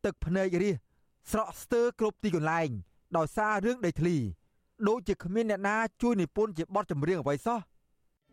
[0.05, 0.75] ទឹកភ្នែករាស
[1.31, 2.69] ស្រក់ស្ទើរគ្រប់ទីកន្លែង
[3.17, 4.15] ដោយសាររឿងដីធ្លី
[4.87, 7.59] ដូចជាគ្មានអ្នកណាជួយនិពន្ធជាបទចម្រៀងអ្វីសោះ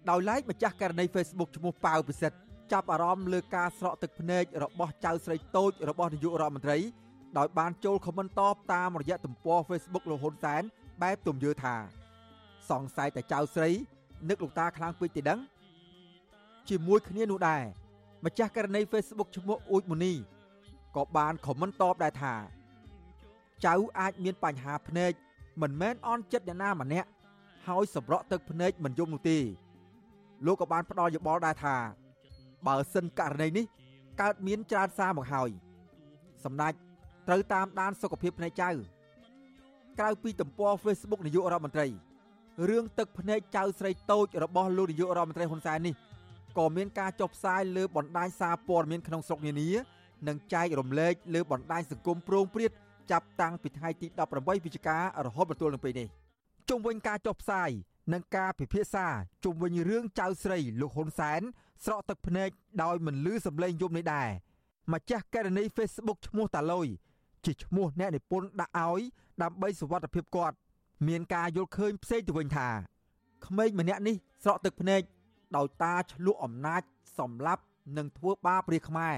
[0.09, 2.39] ដោយឡែកម្ចាស់ករណី Facebook ឈ្មោះប៉ៅពិសិដ្ឋ
[2.73, 6.79] ចាប់អារម្មណ៍លើការស្រក់ទឹកភ្នែករបស់ចៅស្រីតូចរបស់នាយករដ្ឋមន្ត្រី
[7.39, 10.63] ដោយបានចូលខមមិនតបតាមរយៈទំព័រ Facebook លោកហ៊ុនសែន
[11.03, 11.75] បែបទំយើថា
[12.71, 13.71] សង្ស័យតែចៅស្រី
[14.29, 15.41] នឹកលោកតាខ្លាំងពេកទេដឹង
[16.69, 17.63] ជាមួយគ្នានោះដែរ
[18.25, 20.13] ម្ចាស់ករណី Facebook ឈ្មោះអ៊ូចមូនី
[20.97, 22.35] ក៏បានខមមិនតបដែរថា
[23.67, 25.13] ចៅអាចមានបញ្ហាភ្នែក
[25.63, 27.09] មិនមែនអន់ចិត្តអ្នកណាម្នាក់
[27.67, 29.39] ហើយសម្រក់ទឹកភ្នែកមិនយំនោះទេ
[30.47, 31.77] លោកក៏បានផ្ដល់យោបល់ដែរថា
[32.67, 33.65] បើសិនករណីនេះ
[34.21, 35.51] កើតមានច្រើនសារមកហើយ
[36.45, 36.73] សម្ដេច
[37.29, 38.71] ត្រូវតាមដានសុខភាពភ្នែកចៅ
[40.01, 41.87] ក្រៅពីទំព័រ Facebook នាយករដ្ឋមន្ត្រី
[42.69, 45.95] រឿងទឹកភ្នែកចៅស្រីតូចរបស់លោកនាយករដ្ឋមន្ត្រីហ៊ុនសែននេះ
[46.59, 49.71] ក៏មានការចុះផ្សាយលើបណ្ដាញសារព័ត៌មានក្នុងស្រុកនានា
[50.29, 52.71] និងចែករំលែកលើបណ្ដាញសង្គមប្រងព្រាត
[53.11, 55.03] ចាប់តាំងពីថ្ងៃទី18វិច្ឆិការ
[55.37, 56.09] ហូតមកទល់នឹងពេលនេះ
[56.69, 57.71] ជុំវិញការចុះផ្សាយ
[58.13, 59.07] និងការពិភាក្សា
[59.45, 61.41] ជុំវិញរឿងចៅស្រីលោកហ៊ុនសែន
[61.85, 62.51] ស្រក់ទឹកភ្នែក
[62.83, 64.29] ដោយមិនលឺសម្លេងយំនេះដែរ
[64.93, 66.87] ម្ចាស់ករណី Facebook ឈ្មោះតាលុយ
[67.45, 69.03] ជាឈ្មោះអ្នកនិពន្ធដាក់ឲ្យ
[69.43, 70.57] ដើម្បីសុវត្ថិភាពគាត់
[71.09, 72.69] មានការយល់ឃើញផ្សេងទៅវិញថា
[73.47, 75.03] ក្មេងម្នាក់នេះស្រក់ទឹកភ្នែក
[75.57, 76.83] ដោយតាឆ្លក់អំណាច
[77.19, 77.63] សម្លាប់
[77.97, 79.17] និងធ្វើបាបរាខ្មែរ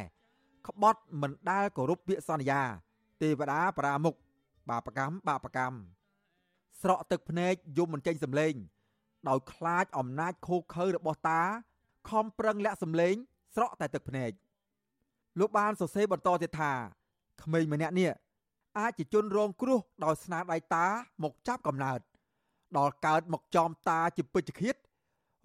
[0.68, 2.62] ក្បត់មិនដែលគោរពពាក្យសន្យា
[3.22, 4.14] ទេវតាបរាមុខ
[4.70, 5.76] បាបកម្មបាបកម្ម
[6.80, 8.54] ស្រក់ទឹកភ្នែកយំមិនចេញសម្លេង
[9.28, 11.40] ដោយខ្លាចអំណាចខូខើរបស់តា
[12.08, 13.14] ខំប្រឹងលាក់សម្លេង
[13.54, 14.30] ស្រក់តែទឹកភ្នែក
[15.38, 16.72] លោកបានសរសេរបន្តទៀតថា
[17.42, 18.10] ក្មេងម្នាក់នេះ
[18.78, 20.86] អាចជាជនរងគ្រោះដោយស្នាដៃតា
[21.22, 22.00] មកចាប់កំណើត
[22.78, 24.76] ដល់កើតមកចំតាជាពេជ្ជឃាត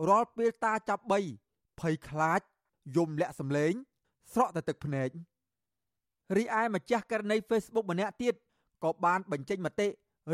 [0.10, 1.20] រាល់ពេលតាចាប់បី
[1.80, 2.42] ភ័យខ្លាច
[2.98, 3.74] យំលាក់សម្លេង
[4.34, 5.10] ស្រក់តែទឹកភ្នែក
[6.38, 8.34] រីឯម្ចាស់ករណី Facebook ម្នាក់ទៀត
[8.84, 9.88] ក៏បានបញ្ចេញមតិ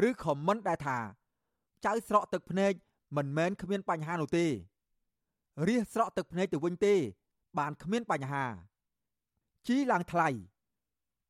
[0.08, 1.00] ឬ comment ដែរថា
[1.86, 2.74] ចៅស្រក់ទឹកភ្នែក
[3.16, 4.46] មិនមែនគ្មានបញ្ហានោះទេ
[5.68, 6.96] រៀសស្រក់ទឹកភ្នែកទៅវិញទេ
[7.60, 8.46] បានគ្មានបញ្ហា
[9.68, 10.28] ជីឡើងថ្លៃ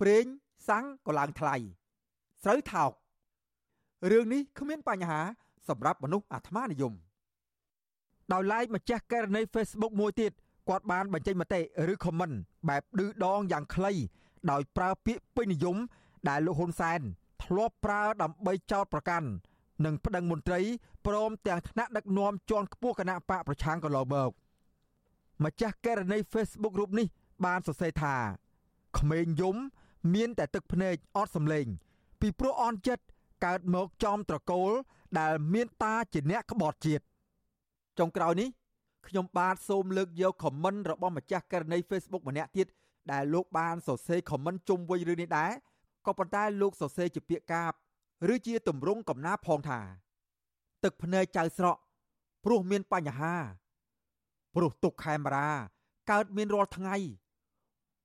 [0.01, 0.25] ប្រេង
[0.67, 1.55] សាំងក៏ឡើងថ្លៃ
[2.43, 2.91] ស្រូវថោក
[4.11, 5.21] រឿងនេះគ្មានបញ្ហា
[5.67, 6.93] សម្រាប់មនុស្សអាត្មានិយម
[8.33, 10.31] ដោយឡែកម្ចាស់ករណី Facebook មួយទៀត
[10.69, 12.35] គាត់បានបញ្ចេញមតិឬ comment
[12.69, 13.93] បែបឌឺដងយ៉ាងខ្លី
[14.51, 15.77] ដោយប្រើពាក្យពេញនិយម
[16.29, 17.01] ដែលលោកហ៊ុនសែន
[17.43, 19.27] ធ្លាប់ប្រើដើម្បីចោទប្រកាន់
[19.85, 20.59] និងប្តឹងមន្ត្រី
[21.07, 24.31] ព្រមទាំងថ្នាក់ដឹកនាំជាន់ខ្ពស់គណៈបកប្រឆាំងកន្លងមក
[25.43, 27.07] ម្ចាស់ករណី Facebook រូបនេះ
[27.45, 28.15] បានសរសេរថា
[28.99, 29.55] ក្មេងយំ
[30.13, 31.65] មានតែទឹកភ្នែកអត់សម្លេង
[32.21, 33.03] ពីព្រោះអន់ចិត្ត
[33.45, 34.71] កើតមកចំត្រកូល
[35.19, 37.03] ដែលមានតាជាអ្នកក្បត់ជាតិ
[37.99, 38.49] ចុងក្រោយនេះ
[39.07, 42.67] ខ្ញុំបាទសូមលើកយកខមមិនរបស់ម្ចាស់ករណី Facebook ម្នាក់ទៀត
[43.11, 45.51] ដែលលោកបានសរសេរខមមិនជុំវិញរឿងនេះដែរ
[46.05, 47.71] ក៏ប៉ុន្តែលោកសរសេរជាពាក្យកាប
[48.31, 49.81] ឬជាទម្រង់កំណាផងថា
[50.83, 51.81] ទឹកភ្នែកចៅស្រក់
[52.43, 53.35] ព្រោះមានបញ្ហា
[54.55, 55.49] ព្រោះទុកខេមរា
[56.11, 56.95] កើតមានរាល់ថ្ងៃ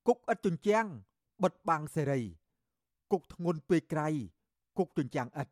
[0.07, 0.85] គុកឥតជញ្ជាំង
[1.43, 2.21] បិទបាំងសេរី
[3.11, 4.07] គុកធ្ងន់ពេកក្រៃ
[4.77, 5.47] គុកជញ្ជាំងឥត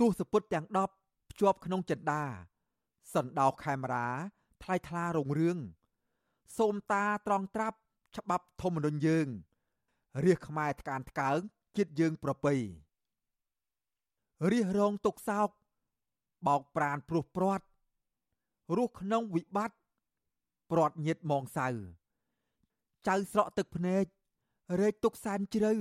[0.00, 0.66] ទោះសពុតទាំង
[0.98, 2.22] 10ភ្ជាប់ក្នុងចិន្តា
[3.14, 4.08] សណ្ដោខេមរា
[4.62, 5.58] ថ្លៃថ្លារុងរឿង
[6.58, 7.78] សូមតាត្រង់ត្រាប់
[8.16, 9.26] ច្បាប់ធម្មនុញ្ញយើង
[10.24, 11.38] រាជខ្មែរថ្កានថ្កើង
[11.76, 12.54] ជាតិយើងប្រពៃ
[14.51, 15.49] រាជរងទុកសោក
[16.47, 17.65] បោកប្រានព្រោះព្រាត់
[18.75, 19.77] រស់ក្នុងវិបត្តិ
[20.71, 21.67] ព្រាត់ញាតมองសៅ
[23.07, 24.05] ចៅស្រក់ទឹកភ្នែក
[24.79, 25.73] រែកទុកសែនជ្រៅ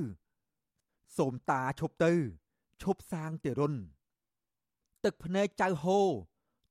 [1.16, 2.12] សូមតាឈប់ទៅ
[2.82, 3.74] ឈប់សាងទារុន
[5.04, 6.00] ទឹកភ្នែកចៅហូ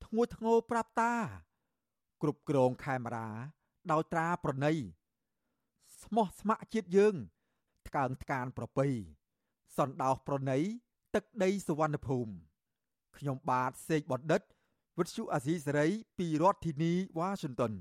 [0.06, 1.14] ធ្ងួយធ្ងោប្រាប់តា
[2.22, 3.30] គ្រប់គ្រងខេមរា
[3.92, 4.74] ដោយត្រាប្រណី
[6.02, 7.16] ស្មោះស្ម័គ្រជាតិយើង
[7.88, 8.88] ថ្កើងថ្កានប្រពៃ
[9.78, 10.60] សណ្ដោសប្រណី
[11.15, 12.33] ទឹកដីសវណ្ណភូមិ
[13.19, 14.43] ខ្ញុំបាទសេកបណ្ឌិត
[14.99, 15.87] វិទ្យុអាស៊ីសេរី
[16.19, 17.73] ពីរដ្ឋធានីវ៉ាស៊ីនតោន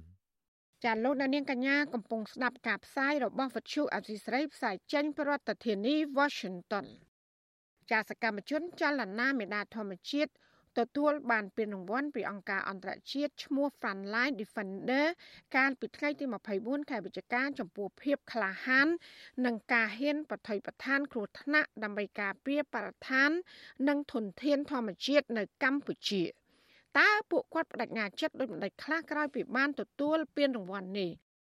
[0.83, 6.85] ចាលោកនាងកញ្ញាកំពុងស្ដាប់ការផ្សាយរបស់វិទ្យុអាស៊ីសេរីផ្សាយចេញពីរដ្ឋធានី Washington
[7.91, 10.31] ចាសកម្មជនចលនាមេដាធម្មជាតិ
[10.77, 15.05] ទទួលបានពានរង្វាន់ពីអង្គការអន្តរជាតិឈ្មោះ Frontline Defender
[15.55, 16.25] កាលពីថ្ងៃទី
[16.57, 18.87] 24ខែវិច្ឆិកាចំពោះភាពក្លាហាន
[19.45, 23.29] និងការហ៊ានប្រថុយប្រឋាន គ្រោះថ្នាក់ដើម្បីការពារបរិស្ថាន
[23.89, 26.23] និងធនធានធម្មជាតិនៅកម្ពុជា
[26.99, 31.09] តើពួកគាត់បដិញ្ញាចិត្តដោយមិនដាច់ខ្លះក្រោយពីបានទទួលពានរង្វាន់នេះ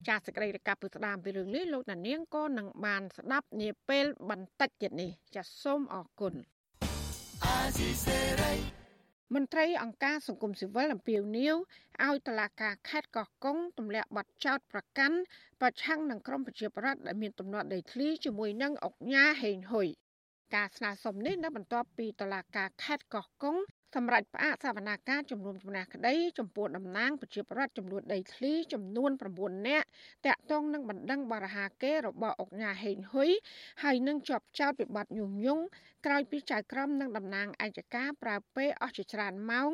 [0.07, 6.33] ចាសសេចក្តីរកាប់ពីស្ដាមពីរឿងនេះលោកដានៀងក៏នឹងបានស្ដាប់នាពេលបន្តិចទៀតនេះចាសសូមអរគុណ
[7.43, 8.82] អាស៊ីសេរី
[9.33, 11.55] មន្ត្រីអង្គការសង្គមស៊ីវិលអំពាវនាវ
[12.05, 15.17] ឲ្យតុលាការខេត្តកោះកុងទម្លាក់បទចោទប្រកាន់
[15.61, 19.87] ប្រឆាំងនឹងក្រុមប្រជាប្រដ្ឋដែលមានទំនាស់ដីធ្លីជាមួយនឹងអុកញ៉ាហេងហ៊ុយ
[20.55, 23.55] ការស្នើសុំនេះនៅបន្ទាប់ពីតុលាការខេត្តកោះកុង
[23.95, 29.87] សម្រាប់ផ្អាកសវនាការជំនុំជម្នះក្តីចំពោះតំណាងប្រជាប្រដ្ឋចំនួនដីធ្លីចំនួន9នាក់
[30.27, 33.29] តាក់ទងនឹងបណ្ដឹងបរិហាកេរបស់អុកញ៉ាហេងហ៊ុយ
[33.83, 35.63] ហើយនឹងជាប់ចោតវិបត្តិញុះញង់
[36.05, 39.69] ក្រោយពីចៅក្រមនិងតំណាងអัยការប្រើពេលអស់ជាច្រើនម៉ោង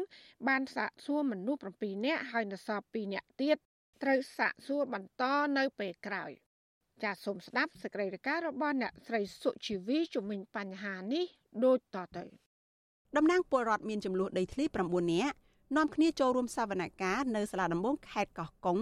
[0.48, 3.58] បានសាកសួរមនុស្ស7នាក់ហើយនៅសល់2នាក់ទៀត
[4.04, 5.24] ត្រូវសាកសួរបន្ត
[5.58, 6.32] នៅពេលក្រោយ
[7.04, 11.26] ចាសសូមស្ដាប់សេចក្តីរាយការណ៍របស់អ្នកស្រីសុជីវីជំនាញបញ្ហានេះ
[11.66, 12.49] ដូចតទៅ
[13.18, 15.36] តំណាងពលរដ្ឋមានចំនួនដីធ្លី9នាក់
[15.78, 18.80] នាំគ្នាចូលរួមសវនកម្មនៅសាលាដំបងខេត្តកោះកុង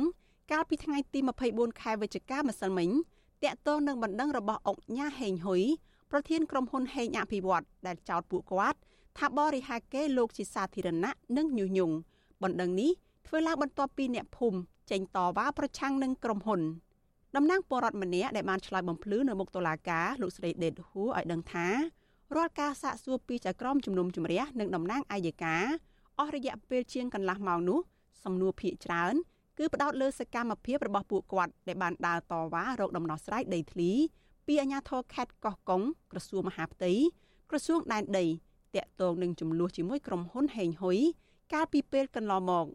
[0.51, 2.89] កាលពីថ្ងៃទី24ខែវិច្ឆិកាម្សិលមិញ
[3.43, 5.61] តាក់ទងនឹងបណ្ដឹងរបស់អុកញ៉ាហេងហ៊ុយ
[6.11, 8.79] ប្រធានក្រុមហ៊ុនហេងអភិវឌ្ឍដែលចោទពួកគាត់
[9.17, 11.95] ថាបរិហាកេលោកជាសាធារណៈនិងញុះញង់
[12.43, 12.91] បណ្ដឹងនេះ
[13.27, 14.59] ធ្វើឡើងបន្ទាប់ពីអ្នកភូមិ
[14.91, 16.61] ចេញតវ៉ាប្រឆាំងនឹងក្រុមហ៊ុន
[17.35, 21.67] តំណាងពលរដ្ឋម្នាក់ដែលបានឆ្លើយបំភ្លឺនៅមុខតុលាការលោកស្រីដេតហ៊ូឲ្យដឹងថា
[22.35, 25.55] រាល់ការសាកសួរពីចៅក្រមជំនុំជម្រះនិងតំណាងអាយកា
[26.19, 27.79] អស់រយៈពេលជាងកន្លះម៉ោងនោះ
[28.23, 29.13] សំណួរភាកច្រើន
[29.57, 33.91] គឺផ្ដោតលើសកម្មភាពរបស់ពួកគាត់ដែលបានដើរតវ៉ារកដំណោះស្រាយដីធ្លី
[34.47, 36.91] ពីអាជ្ញាធរខេត្តកោះកុងក្រសួងមហាផ្ទៃ
[37.49, 38.25] ក្រសួងដែនដី
[38.75, 40.97] តាក់ទងនឹងចំនួនជាមួយក្រុមហ៊ុនហេងហ៊ុយ
[41.53, 42.65] កាលពីពេលកន្លងមក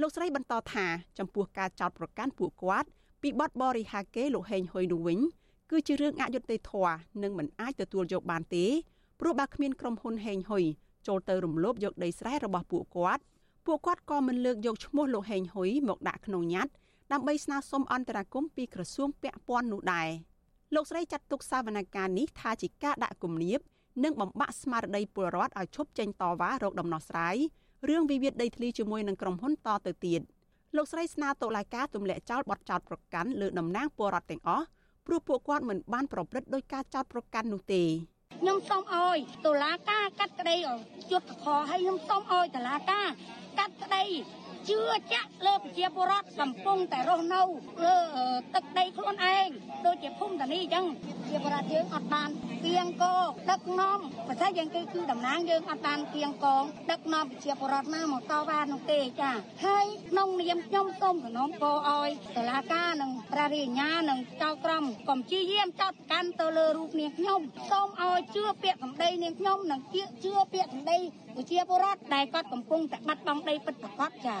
[0.00, 0.86] លោកស្រីបន្តថា
[1.18, 2.88] ចំពោះការចោទប្រកាន់ពួកគាត់
[3.22, 5.18] ពីបទបរិហាកេលោកហេងហ៊ុយនោះវិញ
[5.70, 8.66] គឺជារឿងអយុត្តិធម៌និងមិនអាចទទួលយកបានទេ
[9.20, 10.64] ព្រោះបើគ្មានក្រុមហ៊ុនហេងហ៊ុយ
[11.06, 13.22] ចូលទៅរំលោភយកដីស្រែរបស់ពួកគាត់
[13.66, 16.72] ពួកគាត់ក៏មិនលើកយកឈ្មោះលោកហេងហ៊ុយមកដាក់ក្នុងញត្តិ
[17.12, 20.08] ដើម្បីស្នើសុំអន្តរាគមន៍ពីក្រសួងពាក់ព័ន្ធនោះដែរ
[20.74, 23.58] លោកស្រីចាត់ទុកសវនកម្មនេះថាជាការដាក់គំនាប
[24.04, 27.36] និងបំបាក់ស្មារតីពលរដ្ឋឲ្យឈប់ចេញតវ៉ារកដំណោះស្រាយ
[27.88, 30.20] រឿងវិវាទដីធ្លីជាមួយនឹងក្រុមហ៊ុនតទៅទៀត
[30.76, 34.66] លោកស្រីស្នើតុលាការទម្លាក់ចោលបទចោទប្រកាន់លើតំណាងពលរដ្ឋទាំងអស់
[35.10, 37.82] ព្រោះពួកគាត់មិនបានប្រព្រឹត្តដោយការចោទប្រកាន់នោះទេ
[38.40, 40.56] ខ្ញុំសូមអោយតុលាការកាត់ក្តី
[41.12, 43.08] យុទ្ធធរហើយខ្ញុំសូមអោយតុលាការ
[43.58, 44.04] កាត់ក្តី
[44.68, 44.80] ជឿ
[45.12, 47.42] ជាក់លើប្រជាពលរដ្ឋកំពុងតែរស់នៅ
[47.84, 47.96] លើ
[48.54, 49.48] ទឹកដីខ្លួនឯង
[49.86, 50.86] ដូចជាភូមិតានីអញ្ចឹង
[51.28, 52.30] ជាបរិយាយើងអត់បាន
[52.64, 53.04] គៀងក
[53.50, 59.32] ដឹកនាំប្រទេសយើងគឺគឺតំណាងយើងអត់បានគៀងកងដឹកនាំប្រជាពលរដ្ឋណាមកតវ៉ានោះទេចា
[59.64, 69.80] ហើយក្នុងនាមខ្ញុំសូមសំណូមពរឲ្យតុលាការនិងព្រះរាជអាជ្ញានិងចៅក្រមកុំព្យាយាមចោទកាន់ទៅលើរូបនាងខ្ញុំសូមឲ្យជឿពាក្យសម្ដីនាងខ្ញុំនិង
[70.24, 70.98] ជឿពាក្យសម្ដី
[71.36, 74.36] ប្រជាពលរដ្ឋដែលគាត់កំពុងតែបាត់បង់ដីពិតប្រាកដចា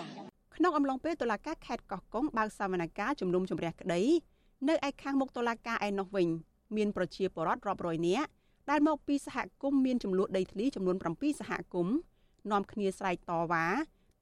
[0.56, 4.02] ក្នុងអំឡុងពេលតុលាការខេត្តកោះកុងបើកសវនកម្មជំនុំជម្រះក្តី
[4.68, 6.28] នៅឯខាងមុខតុលាការឯណោះវិញ
[6.76, 8.28] មានប្រជាពលរដ្ឋរាប់រយនាក់
[8.70, 11.96] ដែលមកពីសហគមន៍មានចំនួនដីធ្លីចំនួន7សហគមន៍
[12.50, 13.64] នាំគ្នាស្រែកតវ៉ា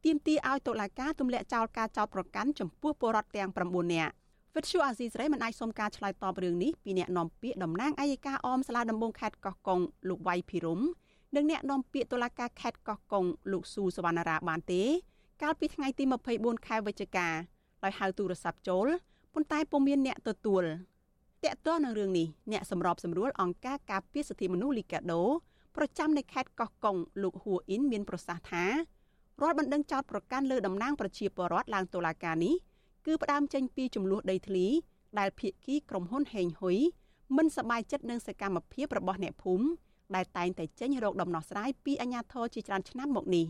[0.04, 4.12] ទាមទារឲ្យតុលាការទម្លាក់ចោលការចោទប្រកាន់ចំពោះពលរដ្ឋទាំង9នាក់
[4.54, 10.80] វិទ្យុអាស៊ីសេរីមិនអាចសុំការឆ្លើយតបរឿងនេះពីអ្នកនាំពាក្យតំណាងអัยការអមសាលាដំបងខេត្តកោះកុងលោកវៃភិរម
[11.36, 14.82] និងអ្នកនាំពាក្យតុលាការខេត្តកោះកុងលោកស៊ូសវណ្ណារាបានទេ
[15.42, 16.04] កាលពីថ្ងៃទី
[16.36, 17.28] 24ខែវិច្ឆិកា
[17.84, 18.86] ដោយហៅទូរស័ព្ទចូល
[19.34, 20.64] ប៉ុន្តែពុំមានអ្នកទទួល
[21.44, 25.22] តកតនឹងរឿងនេះអ្នកសម្របសម្រួលអង្គការការពារសិទ្ធិមនុស្សលីកាដូ
[25.76, 28.64] ប្រចាំនៅខេត្តកោះកុងលោកហួរអ៊ីនមានប្រសាសន៍ថា
[29.42, 32.54] រាល់បណ្ដឹងចោតប្រកាន់លើតំណាងប្រជាពលរដ្ឋឡើងតុលាការនេះ
[33.06, 34.66] គឺផ្ដើមចេញពីចំនួនដីធ្លី
[35.18, 36.78] ដែលភៀកគីក្រុមហ៊ុនហេងហ៊ុយ
[37.36, 39.66] មិនសប្បាយចិត្តនឹងសកម្មភាពរបស់អ្នកភូមិ
[40.14, 43.46] ដែលតែងតែចេញរកដំណោះស្រាយពីអាជ្ញាធរជាច្រើនឆ្នាំមកនេះ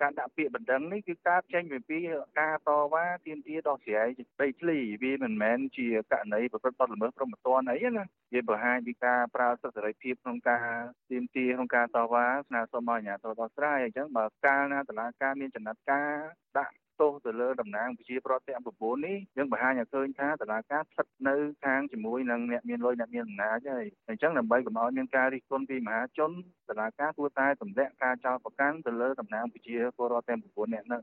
[0.00, 1.98] ការដាក់ពាក្យបណ្ដឹងនេះគឺការចេញពី
[2.40, 4.08] ការតវ៉ាទាមទារដោះស្រាយ
[4.40, 10.66] ដីធ្លីវាមិនមែនជាករណីប្រព្រឹត្តបទល្មើសព្រហ្មទណ្ឌអីណាវាបង្ហាញពីការប្រើសិទ្ធិសេរីភាពក្នុងការ
[11.10, 16.14] ទាមទារក្នុងការតវ៉ាស្នើសុំឲ្យអាជ្ញាធរដោះស្រាយអញ្ចឹងបើកាលណាតឡាការមានចំណាត់ការ
[16.58, 26.30] ដាក់ ទោសទៅលើតំណាងប្រជាប្រដ្ឋទាំង9នេះយើងបង្ហាញឲ្យឃើញថាតឡាការស្ថិតនៅខាងជាមួយនឹងអ្នកមានលុយអ្នកមានអំណាចហើយអញ្ចឹងដើម្បីកុំឲ្យមានការរិះគន់ពីមហាជន
[26.68, 31.02] តឡាការគួរតែទម្លាក់ការចោទប្រកាន់ទៅលើតំណាងប្រជាពលរដ្ឋទាំង9នាក់ហ្នឹង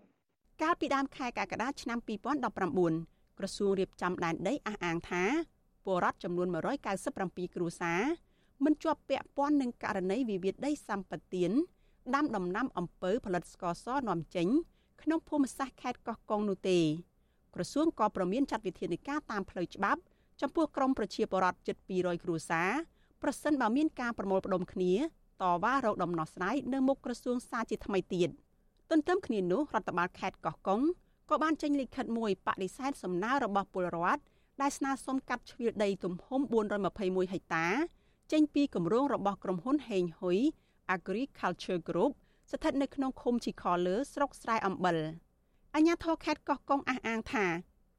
[0.62, 2.00] កាលពីដើមខែកក្កដាឆ្នាំ
[2.50, 5.24] 2019ក្រសួងរៀបចំដែនដីអះអាងថា
[5.86, 6.48] ពលរដ្ឋចំនួន
[7.02, 8.02] 197គ្រួសារ
[8.66, 11.44] មិនជាប់ពាក់ព័ន្ធនឹងករណីវិវាទដីសម្បត្តិ
[12.16, 14.48] ដាំដំណាំអំពៅផលិតស្ករសនាំចេញ
[15.02, 16.80] ក្នុងភូមិសាស្ត្រខេត្តកោះកុងនោះទេ
[17.56, 20.02] ក្រសួងក៏ប្រមានចាត់វិធានការតាមផ្លូវច្បាប់
[20.42, 22.72] ចំពោះក្រុមប្រជាពលរដ្ឋជិត200គ្រួសារ
[23.24, 24.94] ប្រសិនបើមានការប្រមូលផ្ដុំគ្នា
[25.42, 28.30] តវ៉ារោគដំណោះស្រាយនៅមុខក្រសួងសាជាថ្មីទៀត
[28.92, 30.82] ទន្ទឹមគ្នានោះរដ្ឋបាលខេត្តកោះកុង
[31.30, 34.22] ក៏បានចេញលិខិតមួយបដិសេធសំណើរបស់ពលរដ្ឋ
[34.62, 36.42] ដែលស្នើសុំកាត់ជ្រៀលដីទំហំ
[36.88, 37.68] 421ហិកតា
[38.32, 40.38] ចេញពីគម្រោងរបស់ក្រុមហ៊ុនហេងហ៊ុយ
[40.96, 42.12] Agriculture Group
[42.52, 44.98] ស្ថិតនៅក្នុងឃុំជីខលើស្រុកស្រែអំបិល
[45.76, 47.46] អាជ្ញាធរខេត្តកោះកុងអះអាងថា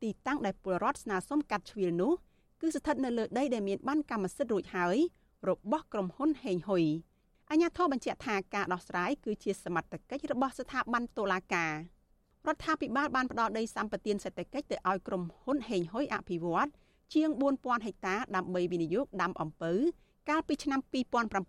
[0.02, 2.12] ទីតាំងដែលពលរដ្ឋស្នើសុំកាត់ជ្រៀលនោះ
[2.60, 4.96] គឺស្ថិតនៅលើដីដែលមានបានកម្មសិទ្ធិរួចហើយ
[5.48, 6.84] របស់ក្រុមហ៊ុនហេងហ៊ុយ
[7.50, 11.72] អាជ្ញាធរបញ្ជាក់ថាការដោះស្រាយគឺជាសមត្ថកិច្ចរបស់ស្ថាប័នតុលាការ
[12.46, 16.68] រដ្ឋាភិបាលបានផ្ដល់ដីសម្បត្តិសេដ្ឋកិច្ចទៅឲ្យក្រុមហ៊ុនហេងហ៊ុយអភិវឌ្ឍ
[17.14, 19.72] ជាង4000ហិកតាដើម្បីវិនិយោគដាំអំពៅ
[20.28, 20.80] កាលពីឆ្នាំ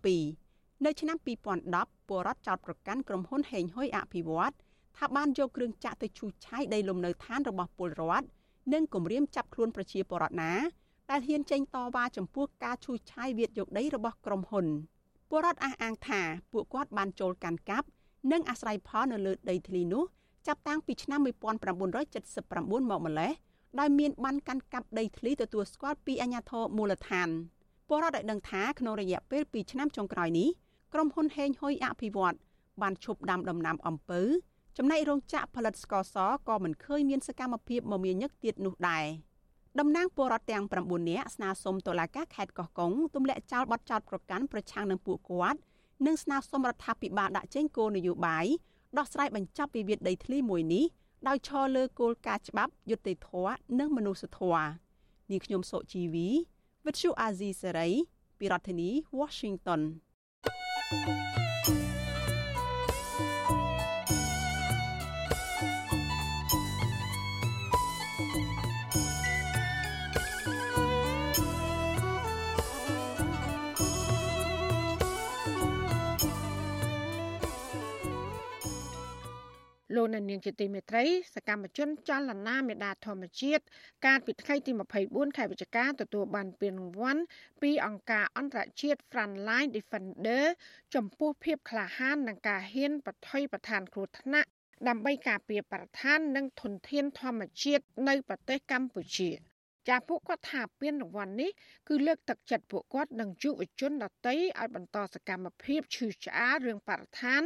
[0.04, 0.39] 2007
[0.86, 1.16] នៅឆ្នាំ
[1.62, 4.52] 2010ពលរដ្ឋចោទប្រកាន់ក្រុមហ៊ុនហេងហ៊ុយអភិវឌ្ឍ
[4.98, 8.26] ថាបានយកគ្រឿងចាក់ទៅឈូសឆាយដីលំនៅឋានរបស់ពលរដ្ឋ
[8.72, 10.52] និងគំរាមចាប់ខ្លួនប្រជាពលរដ្ឋណា
[11.10, 14.66] ដែលហ៊ានចេញតវ៉ាចំពោះការឈូសឆាយវាទយកដីរបស់ក្រុមហ៊ុន
[15.30, 16.20] ពលរដ្ឋអះអាងថា
[16.52, 17.86] ពួកគាត់បានចូលកាន់កាប់
[18.32, 20.04] និងអាស្រ័យផលនៅលើដីធ្លីនោះ
[20.46, 23.32] ចាប់តាំងពីឆ្នាំ1979មកម្លេះ
[23.80, 27.28] ដោយមានបានកាន់កាប់ដីធ្លីទទួលស្គាល់ពីអាជ្ញាធរមូលដ្ឋាន
[27.88, 30.48] ពលរដ្ឋបានដឹងថាក្នុងរយៈពេល2ឆ្នាំចុងក្រោយនេះ
[30.94, 32.36] ក្រុមហ៊ុនហេងហ៊ុយអភិវឌ្ឍ
[32.82, 34.20] បានឈប់ដាំដំណាំអំពៅ
[34.78, 36.16] ចំណែករោងចក្រផលិតស្ករស
[36.48, 39.04] ក៏មិនឃើញមានសកម្មភាពមមាញឹកទៀតនោះដែរ
[39.78, 45.58] តំណាងពលរដ្ឋទាំង9នាក់ស្នើសុំតុលាការខេត្តកោះកុងទម្លាក់ចោលបទចោទប្រកាន់ប្រឆាំងនឹងពួកគាត់
[46.06, 48.46] និងស្នើសុំរដ្ឋាភិបាលដាក់ចេញគោលនយោបាយ
[48.98, 50.84] ដោះស្រាយបញ្ចប់វិវាទដីធ្លីមួយនេះ
[51.28, 54.68] ដោយឈរលើគោលការណ៍ច្បាប់យុត្តិធម៌និងមនុស្សធម៌
[55.30, 56.28] នាងខ្ញុំសុជីវី
[56.86, 57.88] វិទ្យុអាស៊ីសេរី
[58.38, 59.82] ពីរដ្ឋធានី Washington
[60.90, 61.06] Thank
[61.68, 61.99] you.
[79.94, 83.62] លោកអ្នកនាងជាទីមេត្រីសកម្មជនចលនាមេដាធម្មជាតិ
[84.06, 84.72] កាលពីថ្ងៃទី
[85.04, 87.22] 24ខែវិច្ឆិកាទទួលបានពានរង្វាន់
[87.62, 90.44] ពីអង្គការអន្តរជាតិ Frontline Defender
[90.94, 94.48] ចំពោះភាពក្លាហាននិងការហ៊ានបថុយប្រឋានគ្រោះថ្នាក់
[94.88, 99.30] ដើម្បីការពារបរិស្ថាននិងធនធានធម្មជាតិនៅប្រទេសកម្ពុជា។
[99.88, 101.50] ចាពួកគាត់ថាពានរង្វាន់នេះ
[101.88, 107.42] គឺលើកទឹកចិត្តពួកគាត់និងយុវជនដទៃឲ្យបន្តសកម្មភាពឈឺឆ្អាលរឿងបរិស្ថាន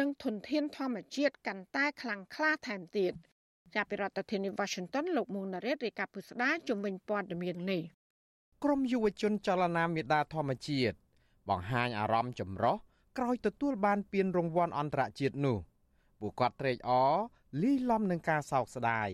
[0.00, 3.12] និងធនធានធម្មជាតិកាន់តែខ្លាំងក្លាថែមទៀត
[3.74, 7.82] ចាប់ពីរដ្ឋធានី Washington លោកមុងណារ៉េតរាយការណ៍ពុស្ដាជំនាញព័ត៌មាននេះ
[8.64, 10.96] ក្រមយុវជនចលនាមេដាធម្មជាតិ
[11.48, 12.76] បង្ហាញអារម្មណ៍ចម្រុះ
[13.18, 15.58] ក្រោយទទួលបានពានរង្វាន់អន្តរជាតិនោះ
[16.20, 17.14] ពួកគាត់ត្រេកអរ
[17.62, 19.10] លីលំនឹងការសោកស្ដាយ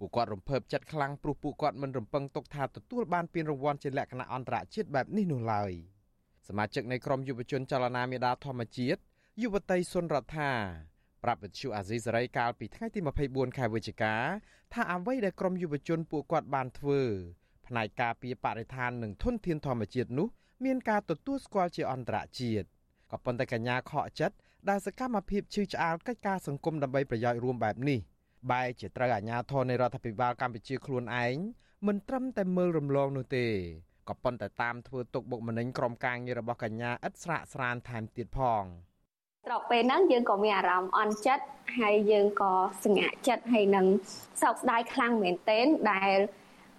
[0.00, 5.72] ពួកគាត់រំភើបចិត្តខ្លាំងព្រោះពួកគាត់មិនរំពឹងទុកថាទទួលបានពានរង្វាន់ជាលក្ខណៈអន្តរជាតិបែបនេះនោះឡើយ
[6.48, 9.00] សមាជិកនៃក្រុមយុវជនចលនាមេដាធម្មជាតិ
[9.42, 10.50] យុវតីសុនរដ្ឋា
[11.24, 14.14] ប្រាប់វិទ្យុអាស៊ីសេរីកាលពីថ្ងៃទី24ខែវិច្ឆិកា
[14.72, 17.00] ថាអ្វីដែលក្រុមយុវជនពួកគាត់បានធ្វើ
[17.66, 20.28] ផ្នែកការពារបរិស្ថាននិងធនធានធម្មជាតិនោះ
[20.64, 22.66] មានការទទួលស្គាល់ជាអន្តរជាតិ
[23.10, 24.36] ក៏ប៉ុន្តែកញ្ញាខកចិត្ត
[24.68, 27.98] ដែលសកម្មភាពឈឺឆ្អាលកិច្ចការសង្គមដើម្បីប្រយោជន៍រួមបែបនេះ
[28.50, 31.36] បែរជាត្រូវអាជ្ញាធរនៃរដ្ឋាភិបាលកម្ពុជាខ្លួនឯង
[31.86, 33.46] មិនត្រឹមតែមើលរំលងនោះទេ
[34.08, 38.64] ក៏ប៉ុន្តែតាមធ្វើទុកបុកម្នេញក្រុមការងាររបស់កញ្ញាឥតស្រាកស្រានថែមទៀតផង។
[39.46, 41.44] ត្រកពេលហ្នឹងយើងក៏មានអារម្មណ៍អន់ចិត្ត
[41.78, 42.52] ហើយយើងក៏
[42.84, 43.86] ស្ងាក់ចិត្តហើយនឹង
[44.42, 46.16] សោកស្ដាយខ្លាំងមែនទែនដែល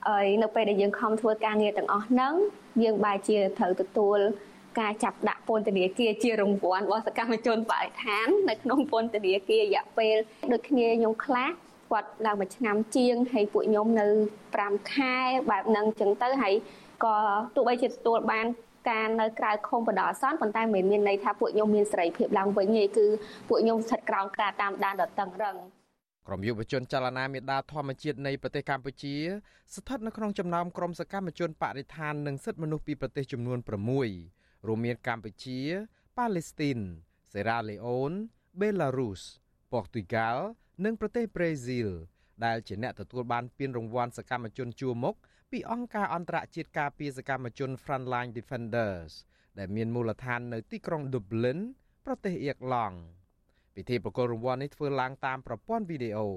[0.07, 2.33] ហើយនៅពេលដែលយើងខំធ្វើការងារទាំងអស់ហ្នឹង
[2.83, 4.19] យើងបែរជាត្រូវទទួល
[4.79, 10.15] ការចាប់ដាក់ពន្ធនាគារជារង្វាន់របស់សកម្មជនបរិស្ថាននៅក្នុងពន្ធនាគាររយៈពេល
[10.51, 11.49] ដូចគ្នាខ្ញុំខ្លះ
[11.91, 14.07] គាត់ឡើងមួយឆ្នាំជាងហើយពួកខ្ញុំនៅ
[14.49, 15.15] 5ខែ
[15.49, 16.53] បែបហ្នឹងចឹងទៅហើយ
[17.03, 17.15] ក៏
[17.55, 18.45] ទោះបីជាទទួលបាន
[18.89, 23.05] ការនៅក្រៅឃុំបណ្ដោះអាសន្នប៉ុន្តែមិនមានន័យថាពួកខ្ញុំមានសេរីភាពឡើងវិញទេគឺ
[23.47, 25.55] ពួកខ្ញុំស្ថិតក្រោមការតាមដានដ៏តឹងរឹង
[26.27, 29.15] ក្រមយុវជនចលនាមេដាធម្មជាតិនៃប្រទេសកម្ពុជា
[29.75, 35.59] ស្ថិតនៅក្នុងចំណោមក្រុមសកម្មជនបរិស្ថាននិងសិទ្ធិមនុស្សពីប្រទេសចំនួន6 រួមមានកម្ពុជា
[36.17, 36.79] ប៉ាឡេស្ទីន
[37.33, 38.11] សេរ៉ាឡេអូន
[38.59, 39.21] បេឡារុស
[39.71, 40.43] ប៉ូទុយហ្គាល់
[40.85, 41.89] និងប្រទេសប្រេស៊ីល
[42.45, 45.15] ដែលជាអ្នកទទួលបានពានរង្វាន់សកម្មជនជួរមុខ
[45.51, 49.11] ពីអង្គការអន្តរជាតិការពារសកម្មជន Frontline Defenders
[49.57, 51.59] ដែលមានមូលដ្ឋាននៅទីក្រុង Dublin
[52.05, 52.97] ប្រទេសអៀកឡង់
[53.75, 56.29] ពិធីប្រគល់រង្វាន់នេះធ្វើឡើងតាមប្រព័ន្ធវីដេអូ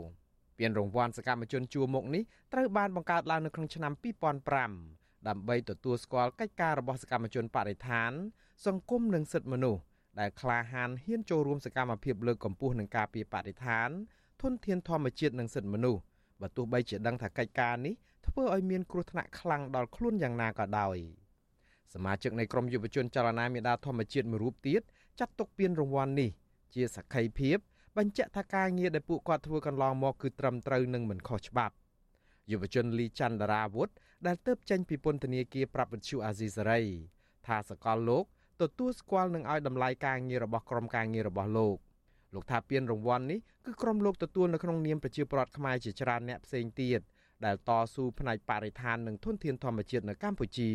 [0.59, 2.23] ពានរង្វាន់សកម្មជនជួរមុខនេះ
[2.53, 8.13] ត្រូវបានបង្កើតឡើងនៅក្នុងឆ្នាំ2005 ដើម្បីទទួលស្គាល់កិច្ចការរបស់សកម្មជនបរិស្ថាន
[8.67, 9.81] សង្គមនិងសិទ្ធិមនុស្ស
[10.21, 13.89] ដែលក្លាហានហ៊ានចូលរួមសកម្មភាពលើកកម្ពស់និងការពារបរិស្ថាន
[14.43, 16.01] ធនធានធម្មជាតិនិងសិទ្ធិមនុស្ស
[16.41, 17.95] បើទោះបីជាដឹងថាកិច្ចការនេះ
[18.27, 20.97] ធ្វើឲ្យមានគ្រោះថ្នាក់ខ្លាំងដល់ខ្លួនយ៉ាងណាក៏ដោយ
[21.95, 24.83] សមាជិកនៃក្រុមយុវជនចលនាមេដាធម្មជាតិមួយរូបទៀត
[25.19, 26.31] ចាត់ទុកពានរង្វាន់នេះ
[26.75, 27.59] ជាសក្ខីភាព
[27.97, 31.75] បញ្ជាក់ថាការងារដែលពួកគាត់ធ្វើកន្លងមកគឺត្រឹមត្រូវនិងមិនខុសច្បាប់
[32.51, 33.89] យុវជនលីច័ន្ទរាវុធ
[34.27, 36.81] ដែលទៅចេញពីពន្ធនាគារប្រាប់វិទ្យុអាស៊ីសេរី
[37.47, 38.25] ថាសកលលោក
[38.63, 41.77] ទទួលស្គាល់និងឲ្យតម្លៃការងាររបស់ក្រុមការងាររបស់លោក
[42.35, 47.01] លោកថាពានរង្វាន់នេះគឺក្រុមលោកទទួលនៅក្នុងនាមប្រជាពលរដ្ឋខ្មែរជាច្រើនអ្នកផ្សេងទៀត
[47.45, 50.71] ដែលតស៊ូផ្នែកបរិស្ថាននិងធនធានធម្មជាតិនៅកម្ពុជា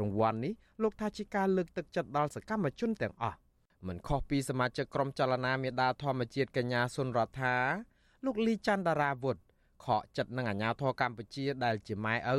[0.00, 0.52] រង្វាន់នេះ
[0.82, 3.38] លោកថាជាការលើកទឹកចិត្តដល់សកម្មជនទាំងអស់
[3.86, 7.56] មិនខុសពីសមាជិកក្រុមចលនាមេដាធម្មជាតិកញ្ញាសុនរដ្ឋា
[8.24, 9.36] លោកលីច័ន្ទរាវុធ
[9.84, 12.38] ខកចិត្តនឹងអាញាធរកម្ពុជាដែលជាម៉ែឪ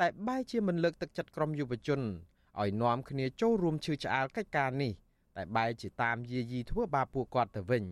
[0.00, 2.00] តែបែរជាមិនលើកទឹកចិត្តក្រុមយុវជន
[2.60, 4.92] ឲ្យនាំគ្នាចូលរួមឈឺឆ្អាលកិច្ចការនេះ
[5.36, 7.84] តែបែរជាតាមយាយីធ្វើបាបពួកគាត់ទៅវិញ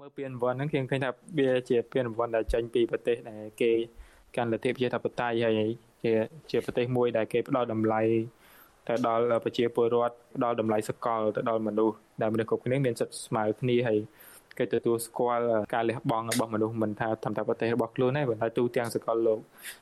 [0.00, 3.70] មើលពានរង្វាន់ហ្នឹងខ្ញុំឃើញថាវាជាពានរង្វាន់ដែលចេញពីប្រទេសដែលគេ
[4.36, 5.70] កាន់លទ្ធិប្រជាធិបតេយ្យហើយ
[6.02, 6.12] ជា
[6.50, 8.02] ជាប្រទេសមួយដែលគេផ្ដល់តម្លៃ
[8.88, 13.98] ទៅដល់ប្រជាពលរដ្ឋផ្ដល់តម្លៃសកលទៅដល់មនុស្សដែលមនុស្សគ្រប់គ្នាមានសិទ្ធិស្មើគ្នាហើយ
[14.58, 15.44] គេទទួលស្គាល់
[15.74, 19.38] ការលះបង់របស់មនុស្សមិនថាតាមតែប្រទេសរបស់ខ្លួនទេប៉ុន្តែទូទាំងសកលលោក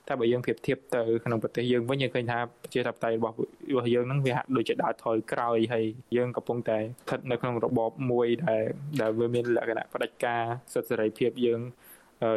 [0.09, 3.35] តែបើយើងប្រៀបធៀបទៅក្នុងប្រទេសយើងវិញយើងឃើញថាប្រជាធិបតេយ្យរបស់
[3.70, 5.85] របស់យើងហ្នឹងវាហាក់ដូចជាដើរថយក្រោយហើយ
[6.16, 8.62] យើងកំពុងតែស្ថិតនៅក្នុងរបបមួយដែល
[9.01, 10.43] ដែលវាមានលក្ខណៈផ្ដាច់ការ
[10.75, 11.61] សិទ្ធិសេរីភាពយើង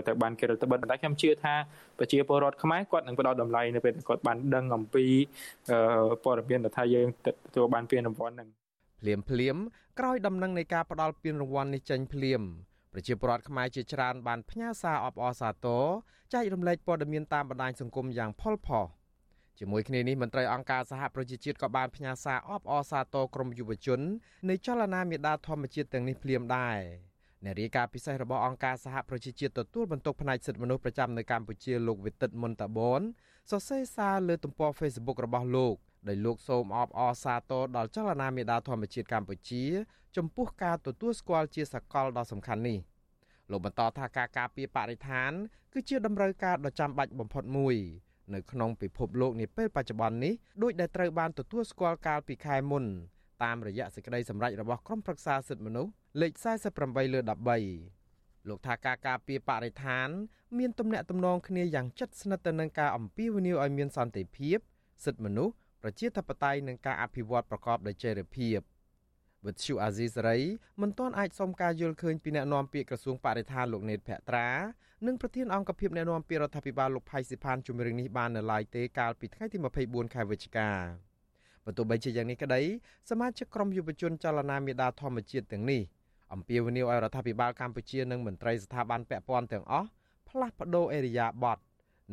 [0.07, 1.55] ទៅបានគេរដ្ឋបិទតែខ្ញុំជឿថា
[1.97, 5.05] ប្រជាពលរដ្ឋខ្មែរគាត់នឹងផ្ដល់តម្លៃនៅពេលគាត់បានដឹងអំពី
[6.23, 8.49] ព័ត៌មានថាយើងទទួលបានពានរង្វាន់ហ្នឹង
[9.01, 9.57] ភ្លាមភ្លាម
[9.99, 12.41] ក្រោយដំណឹងនៃការផ្ដល់ពានរង្វាន់នេះចេញភ្លាម
[12.93, 15.83] ប្រជាពលរដ្ឋខ្មែរជាច្រើនបានផ្ញើសារអបអរសាទរ
[16.33, 18.85] ចែករំលែកព័ត៌មានតាមបណ្ដាញសង្គមយ៉ាងផុលផុស
[19.59, 23.99] ជាមួយគ្នានេះមន្ត្រីអង្គការសហប្រជាជាតិក៏បានផ្ញើសារអបអរសាទរក្រុមយុវជន
[24.49, 26.79] នៃចលនាមេដាធម្មជាតិទាំងនេះភ្លាមដែរ
[27.43, 33.01] អ្នករាយការណ៍ពិសេសរបស់អង្គការសហប្រជាជាតិទទួលបន្ទុកផ្នែកសិទ្ធិមនុស្សប្រចាំនៅកម្ពុជាលោកវិទិតមុនតាបន
[33.51, 35.75] សរសេរសារលើទំព័រ Facebook របស់លោក
[36.07, 39.63] ដោយលោកសូមអបអរសាទរដល់ចលនាមេដាធម្មជាតិកម្ពុជា
[40.17, 42.77] ចំពោះការទទួលស្គាល់ជាសកលដ៏សំខាន់នេះ
[43.51, 45.31] លោកបន្តថាការការពារបរិស្ថាន
[45.73, 47.75] គឺជាតម្រូវការដ៏ចាំបាច់បំផុតមួយ
[48.33, 50.33] នៅក្នុងពិភពលោកនាពេលបច្ចុប្បន្ននេះ
[50.63, 52.83] ដោយដែលត្រូវបានទទួលស្គាល់កាលពីខែមុន
[53.43, 55.91] តាមរយៈសេចក្តីសម្រេចរបស់ក្រុមប្រឹក្សាសិទ្ធិមនុស្ស
[56.21, 56.33] លេខ
[56.73, 57.19] 48លើ
[57.83, 60.07] 13លោកថាការការពារបរិស្ថាន
[60.57, 64.57] មានទំនាក់ទំនងគ្នាយ៉ាងជិតស្និទ្ធទៅនឹងការអំពាវនាវឲ្យមានសន្តិភាព
[65.05, 65.55] សិទ្ធិមនុស្ស
[65.87, 68.59] ប្រជាធិបតេយ្យនិងការអភិវឌ្ឍប្រកបដោយចីរភាព
[69.45, 70.39] វិទ្យុអាស៊ីសេរី
[70.81, 74.47] មិនទាន់អាចសុំការយល់ឃើញពីអ្នកនាំពាក្យក្រសួងបរិស្ថានលោកនេតភក្ត្រា
[75.05, 80.69] និងប្រធានអង្គភិបអ្នកនាំពាក្យរដ្ឋាភិបាលលោកផៃស៊ីផានជំរឿននេះបាននៅឡើយទេកាលពីថ្ងៃទី24ខែវិច្ឆិកា
[81.65, 82.61] បើទោះបីជាយ៉ាងនេះក្តី
[83.09, 85.81] សមាជិកក្រុមយុវជនចលនាមេដាធម្មជាតិទាំងនេះ
[86.33, 89.87] អំពាវនាវឲ្យរដ្ឋាភិបាលកម្ពុជានិងមន្ត្រីស្ថាប័នពាក់ព័ន្ធទាំងអស់
[90.29, 91.63] ផ្លាស់ប្តូរអេរិយាប័ត្រ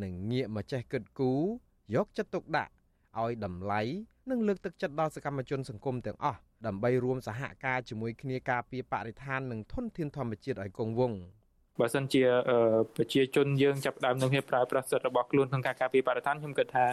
[0.02, 1.42] និងងាកមកចេះគិតគូរ
[1.94, 2.72] យកចិត្តទុកដាក់
[3.20, 3.80] ឲ្យតម្លៃ
[4.30, 11.18] និងលើកទឹកចិត្តដល់សកម្មជនសង្គមទាំងអស់ដើម្បីរួមសហការជាមួយគ្នាការពារបរិស្ថាននិងធនធានធម្មជាតិឲ្យគង់វង្ស
[11.80, 12.22] បើសិនជា
[12.96, 16.86] ប្រជាជនយើងចាប់ដើមនឹងប្រើប្រាស់សិទ្ធិរបស់ខ្លួនក្នុងការការពារបរិស្ថានខ្ញុំគិតថា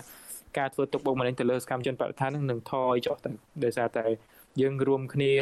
[0.58, 3.30] ការធ្វើទុកបុកម្នេញទៅលើសកម្មជនបរិស្ថាននឹងនឹងថយចុះទៅ
[3.64, 4.06] ដោយសារតែ
[4.62, 5.34] យើងរួមគ្នា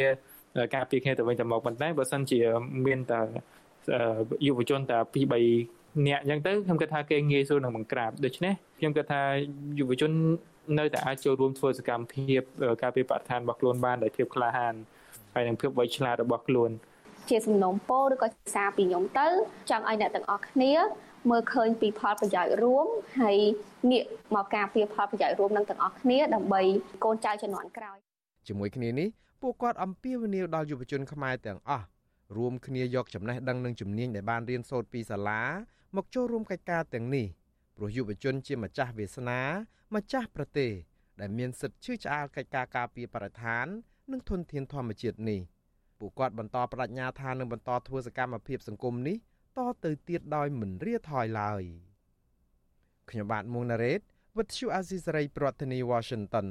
[0.74, 2.40] ការពារគ្នាទៅវិញទៅមកប៉ុន្តែបើសិនជា
[2.86, 3.20] មានតែ
[4.46, 5.16] យុវជនតែ2
[5.56, 9.20] 3អ្នកអញ្ចឹងទៅខ្ញុំគិតថាគេងាយស្រួលនឹងបង្ក្រាបដូច្នេះខ្ញុំគិតថា
[9.78, 10.12] យុវជន
[10.78, 12.40] នៅតែអាចចូលរួមធ្វើសកម្មភាព
[12.82, 14.74] ការពារបរិស្ថានរបស់ខ្លួនបានដោយភាពក្លាហាន
[15.34, 16.70] ហើយនឹងភាពវៃឆ្លាតរបស់ខ្លួន
[17.28, 19.26] ជាសំណុំពរឬក៏សារពីខ្ញុំទៅ
[19.70, 20.72] ចង់ឲ្យអ្នកទាំងអស់គ្នា
[21.30, 22.86] មើលឃើញពីផលប្រយោជន៍រួម
[23.20, 23.38] ហើយ
[23.90, 24.04] ងាក
[24.34, 26.60] មកការពារផលប្រយោជន៍រួមនឹងទាំងអស់គ្នាដើម្បី
[27.04, 27.96] កូនចៅជំនាន់ក្រោយ
[28.48, 29.08] ជាមួយគ្នានេះ
[29.42, 31.86] ពួកគាត់អំពាវនាវដល់យុវជនខ្មែរទាំងអស់
[32.36, 35.42] រួមគ្នាយកចំណេះដឹងនិងជំនាញដែលបានរៀនសូត្រពីសាលា
[35.96, 37.26] មកចូលរួមកិច្ចការទាំងនេះ
[37.76, 39.40] ព្រោះយុវជនជាម្ចាស់វាសនា
[39.94, 40.72] ម្ចាស់ប្រទេស
[41.20, 43.66] ដែលមានសិទ្ធិជឿឆ្អាលកិច្ចការការពារបរិស្ថាន
[44.12, 45.40] និងធនធានធម្មជាតិនេះ
[45.98, 49.16] ពួកគាត់បន្តបដិញ្ញាថានឹងបន្តធ្វើសកម្មភាពសង្គមនេះ
[49.58, 51.62] តទៅទៀតដោយមិនរាថយឡើយ
[53.10, 54.00] ខ្ញុំបាទមុងណារ៉េត
[54.36, 56.48] With you Azisari ប្រធានាទី Washington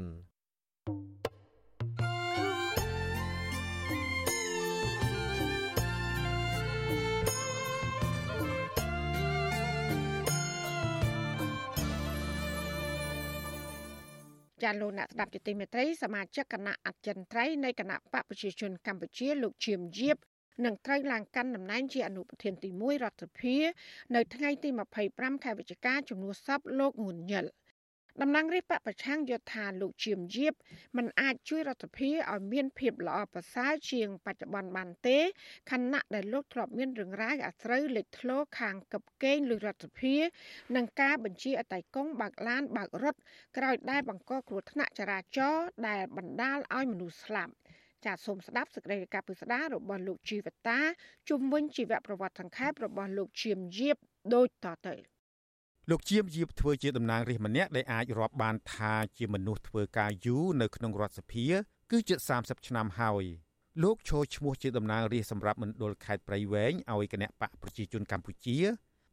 [14.63, 20.17] ចាលោកអ្នកស្ដាប់ជាទីមេត្រីសមាជិកគណៈអចិន្ត្រៃយ៍នៃគណៈបកប្រជាជនកម្ពុជាលោកឈៀមយៀប
[20.65, 23.55] នឹងត្រូវឡើងកាន់តំណែងជាអនុប្រធានទី1រដ្ឋសភា
[24.15, 24.69] នៅថ្ងៃទី
[25.07, 27.45] 25ខែវិច្ឆិកាជំនួសសពលោកងុនញិល
[28.21, 30.53] តំណាងរាស្ត្របកប្រឆាំងយល់ថាលោកជាមយៀប
[30.97, 35.19] មិនអាចជួយរដ្ឋាភិបាលឲ្យមានភាពល្អប្រសើរជាងបច្ចុប្បន្នបានទេ
[35.71, 40.23] ខណៈដែលលោកធ្លាប់មានរឿងរ៉ាវអាស្រូវលេចធ្លោខាងកឹបកេងលុយរដ្ឋាភិបាល
[40.75, 43.19] និងការបញ្ជាអតៃកងបើកឡានបើករត់
[43.57, 47.53] ក្រោយដែលបង្កគ្រោះថ្នាក់ចរាចរណ៍ដែលបណ្ដាលឲ្យមនុស្សស្លាប់
[48.05, 50.79] ចាសសូមស្ដាប់សេចក្តីរាយការណ៍ពិស្ដាររបស់លោកជីវតា
[51.29, 53.97] ជុំវិញជីវប្រវត្តិសង្ខេបរបស់លោកឈៀមយៀប
[54.33, 55.16] ដូចតទៅ
[55.91, 61.45] លោកជាមយៀបធ្វើជាតំណាងរាស្ត្រម្នាក់ដែលអាចរាប់បានថាជាមនុស្សធ្វើការយូរនៅក្នុងរដ្ឋសភា
[61.91, 63.23] គឺជិត30ឆ្នាំហើយ
[63.83, 68.57] លោកឈរឈ្មោះជាតំណាងរាស្ត្រសម្រាប់មណ្ឌលខេត្តព្រៃវែងឲ្យគណៈបកប្រជាជនកម្ពុជា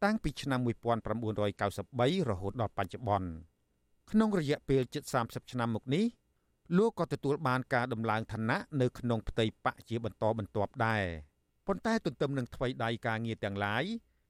[0.04, 3.28] តាំងពីឆ្នាំ1993រហូតដល់បច្ចុប្បន្ន
[4.10, 6.04] ក្នុងរយៈពេលជិត30ឆ្នាំមកនេះ
[6.76, 11.04] លោកក៏ទទួលបានការដំឡើងឋានៈនៅក្នុងផ្ទៃបកជាបន្តបន្ទាប់ដែរ
[11.66, 13.84] ប៉ុន្តែទន្ទឹមនឹងថ្មីដៃការងារទាំងឡាយ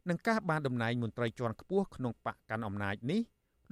[0.08, 3.20] នឹងការបានតំណែងមន្ត្រីជាន់ខ្ពស់ក្នុងបកកាន់អំណាចនេះ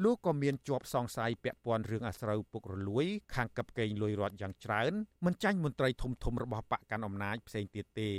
[0.05, 4.93] លោកក៏មានជាប់សង្ស័យពាក់ព័ន្ធរឿងអាស្រូវពុករលួយ ខាងកັບកេងលុយរដ្ឋយ៉ាងច្រើន
[5.25, 8.11] មិនចាញ់មន្ត្រីធំធំរបស់បកកាន់អំណាចផ្សេងទៀតទេ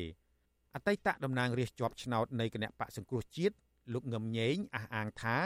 [0.75, 3.55] អតីតតំណាងរាស្ត្រជាប់ឆ្នោតនៃគណៈបកសង្គ្រោះជាតិ
[3.93, 5.37] លោកងឹមញែងអះអាងថា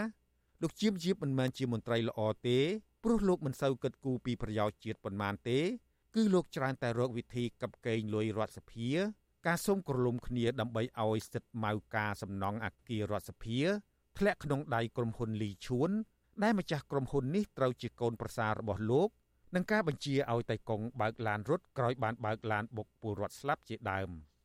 [0.61, 2.59] លោកជាមជាបមិនមែនជាមន្ត្រីល្អទេ
[3.03, 5.59] ព្រោះលោកមិនសូវគិតគូរពីប្រយោជន៍ជាតិប៉ុន្មានទេ
[6.15, 8.89] គឺលោកច្រើនតែរកវិធីកັບកេងលុយរដ្ឋសភា
[9.47, 13.59] ការសុំក្រឡុំគ្នាដើម្បីឲ្យសិទ្ធិម៉ៅការសំណង់អគាររដ្ឋសភា
[14.17, 15.91] ធ្លាក់ក្នុងដៃក្រុមហ៊ុនលីឈួន
[16.43, 19.09] ដែលម្ចាស់ក្រុមហ៊ុននេះត្រូវជាកូនប្រសាររបស់លោក
[19.55, 24.09] នឹងការបញ្ជាឲ្យតៃកុងបើកឡានរត់ក្រោយបានបើកឡានបុកពលរដ្ឋស្លាប់ជាដើម។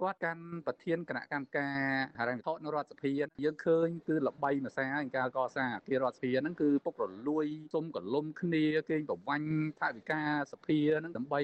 [0.00, 1.74] គាត់កាន់ប្រធានគណៈកម្មការ
[2.18, 3.10] ហិរញ្ញវត្ថុនៅរដ្ឋសភា
[3.44, 9.48] យើងឃើញគឺល្បីម្សាក្នុងការកសាងអគាររដ្ឋសភាហ្នឹងគឺពុករលួយសុំកលុំគ្នាគេងប្រវាញ់
[9.80, 11.40] ថាវិការសភាហ្នឹងដើម្បី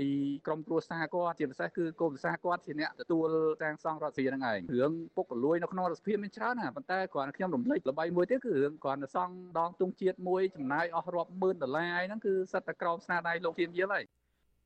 [0.47, 3.29] ក្រុមគ្រួសារគាត់ជាពិសេសគឺកូនប្រសាគាត់ជាអ្នកទទួល
[3.63, 14.05] សាងសង់រដ្ឋសភាហ្នឹងឯងរឿងពុករលួយនៅក្នុងរដ្ឋសភាមានច្រើនណាប៉ុន្តែគ្រាន់តែខ្ញុំរំលេចល្បីមួយទៀតគឺរឿងគ្រាន់តែសង់ដងទង់ជាតិមួយចំណាយអស់រាប់ម៉ឺនដុល្លារហ្នឹងគឺសិតតែក្រោមស្នាដៃលោកធានយល់ហើយ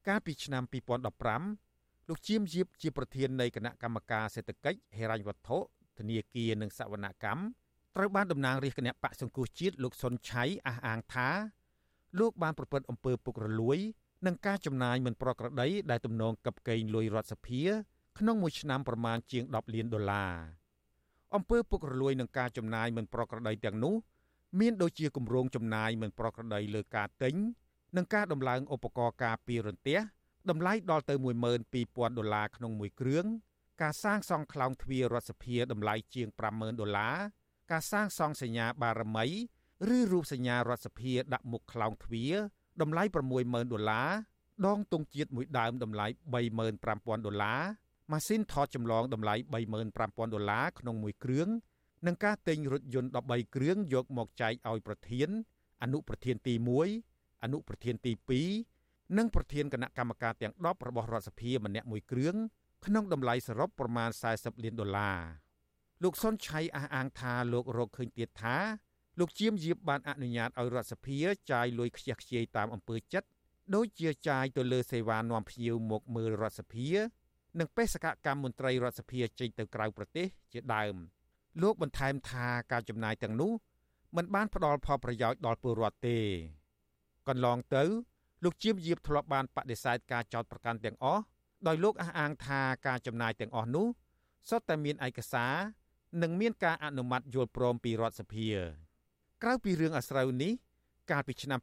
[0.09, 1.74] កាលពីឆ្នាំ2015
[2.09, 5.59] លោកជាមយៀបជាប្រធាននៃគណៈកម្មការសេដ្ឋកិច្ចហិរញ្ញវត្ថុ
[5.99, 7.43] ធនាគារនិងសវនកម្ម
[7.97, 11.29] ត្រូវបានតំណាងរាជគណៈបកសង្គ្រោះជាតិលោកសុនឆៃអះអាងថា
[12.19, 13.79] លោកបានប្រព្រឹត្តអំពើពុករលួយ
[14.27, 17.63] និងការចំណាយមិនប្រក្រតីដែលទំនងកັບកេងលុយរដ្ឋសភា
[18.19, 20.33] ក្នុងមួយឆ្នាំប្រមាណជាង10លានដុល្លារ
[21.35, 23.95] អំពើពុករលួយនិងការចំណាយមិនប្រក្រតីទាំងនោះ
[24.61, 27.35] មានដូចជាគម្រោងចំណាយមិនប្រក្រតីលើការទិញ
[27.97, 29.99] និងការដំឡើងឧបករណ៍ការពាររន្ទះ
[30.51, 31.15] តម្លៃដល់ទៅ
[31.67, 33.27] 12000ដុល្លារក្នុងមួយគ្រឿង
[33.83, 37.17] ការសាងសង់ខ្លោងទ្វាររដ្ឋសភាតម្លៃជាង50000ដុល្លារ
[37.71, 39.27] ការសាងសង់សញ្ញាបារមី
[39.97, 42.35] ឬរូបសញ្ញារដ្ឋសភាដាក់មុខខ្លោងទ្វារ
[42.81, 43.03] តម្លៃ
[43.39, 44.11] 60000ដុល្លារ
[44.67, 46.07] ដងទង់ជាតិមួយដើមតម្លៃ
[46.63, 47.61] 35000ដុល្លារ
[48.13, 49.35] ម៉ាស៊ីនថតចម្លងតម្លៃ
[49.85, 51.49] 35000ដុល្លារក្នុងមួយគ្រឿង
[52.07, 55.29] និងការទិញរថយន្ត13គ្រឿងយកមកចែកឲ្យប្រធាន
[55.83, 56.55] អនុប្រធានទី
[56.99, 58.74] 1អនុប្រធានទី2
[59.19, 62.35] និងប្រធានគណៈកម្មការទាំង10របស់រដ្ឋសភាម្នាក់មួយគ្រឿង
[62.87, 65.19] ក្នុងតម្លៃសរុបប្រមាណ40លានដុល្លារ
[66.03, 68.57] លោកសុនឆៃអះអាងថាលោករកឃើញទៀតថា
[69.19, 71.19] លោកជាមយាបបានអនុញ្ញាតឲ្យរដ្ឋសភា
[71.51, 73.29] ចាយលុយខ្ជះខ្ជាយតាមអំពើចិត្ត
[73.75, 76.89] ដូចជាចាយទៅលើសេវានាំភ្ញៀវមកមើលរដ្ឋសភា
[77.59, 80.95] និងបេសកកម្មមន្ត្រីរដ្ឋសភាចេញទៅក្រៅប្រទេសជាដើម
[81.63, 83.53] លោកបន្ថែមថាការចំណាយទាំងនោះ
[84.17, 86.19] មិនបានផ្ដល់ផលប្រយោជន៍ដល់ពលរដ្ឋទេ
[87.29, 87.85] កន្លងទៅ
[88.45, 91.23] លោកជាមយាបធ្លាប់បានបដិសេធការចោទប្រកាន់ទាំងអស់
[91.67, 93.87] ដោយលោកអះអាងថាការចំណាយទាំងអស់នោះ
[94.49, 95.55] សុទ្ធតែមានឯកសារ
[96.23, 98.49] និងមានការអនុម័តយល់ព្រមពីរដ្ឋសភា
[99.43, 100.53] ក្រៅពីរឿងអាស្រូវនេះ
[101.11, 101.59] កាលពីឆ្នាំ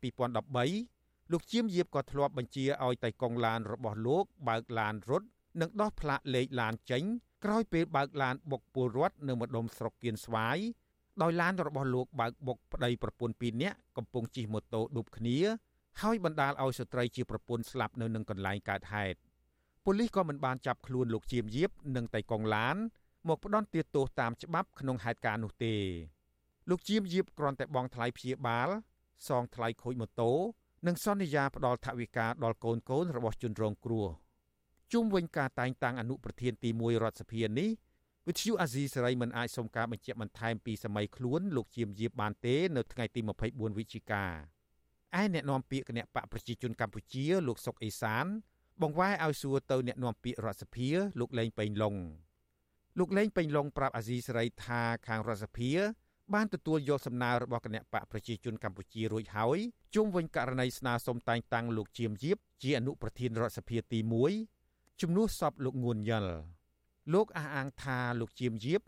[0.63, 5.27] 2013លោកជាមយាបក៏ធ្លាប់បញ្ជាឲ្យតៃកុងឡានរបស់លោកបើកឡានរត់
[5.61, 7.03] និងដោះផ្លាកលេខឡានចេញ
[7.43, 10.57] ក្រោយពេលបើកឡានបុកពលរដ្ឋនៅម្ដុំស្រុកគៀនស្វាយ
[11.21, 15.37] ដោយឡានរបស់លោកបើកបុកប្តីប្រពន្ធ2នាក់កំពុងជិះម៉ូតូឌុបគ្នា
[16.01, 19.17] ហើយបណ្ដាលឲ្យស្ត្រីជាប្រពន្ធស្លាប់នៅនឹងកន្លែងកើតហេតុ
[19.85, 22.75] ប៉ូលីសក៏មិនបានចាប់ខ្លួនលោកជាមយាបនិងតៃកុងឡាន
[23.27, 25.75] មកផ្ដន់ទោសតាមច្បាប់ក្នុងហេតុការណ៍នោះទេ
[26.69, 28.69] លោកជាមយាបគ្រាន់តែបង់ថ្លៃព្យាបាល
[29.27, 30.31] សងថ្លៃខូចម៉ូតូ
[30.87, 34.07] និងសន្យាផ្ដល់ថវិកាដល់កូនកូនរបស់ជនរងគ្រោះ
[34.93, 37.69] ជុំវិញការតែងតាំងអនុប្រធានទី1រដ្ឋសភានេះ
[38.27, 44.25] វិទ្យុអាស៊ីសេរីមិនអាចសុំការបញ្ជាក់បន្ថែមពីសម័យខ្លួនលោកជាមយាបបានទេ នៅថ្ងៃទី24វិច្ឆិកា
[45.19, 48.25] ឯអ្នកនាំពាក្យគណៈបកប្រជាជនកម្ពុជាលោកសុកអេសាន
[48.81, 50.89] បង្វែរឲ្យសួរទៅអ្នកនាំពាក្យរដ្ឋសភា
[51.19, 51.95] លោកលេងពេញឡុង
[52.99, 55.71] លោកលេងពេញឡុងប្រាប់អាស៊ីសេរីថាខាងរដ្ឋសភា
[56.33, 59.59] បានទទួលយកសំណើរបស់គណៈបកប្រជាជនកម្ពុជារួចហើយ
[59.95, 63.99] ជុំវិញករណីស្នើសុំតែងតាំងលោកជាមយៀបជាអនុប្រធានរដ្ឋសភាទី
[64.49, 66.27] 1ជំនួសសពលោកងួនយល
[67.13, 68.81] លោកអះអាងថាលោកជាមយៀប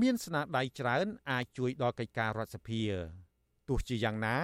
[0.00, 2.82] មានស្នាដៃច្រើនអាចជួយដល់កិច្ចការរដ្ឋសភា
[3.68, 4.36] ទោះជាយ៉ាងណា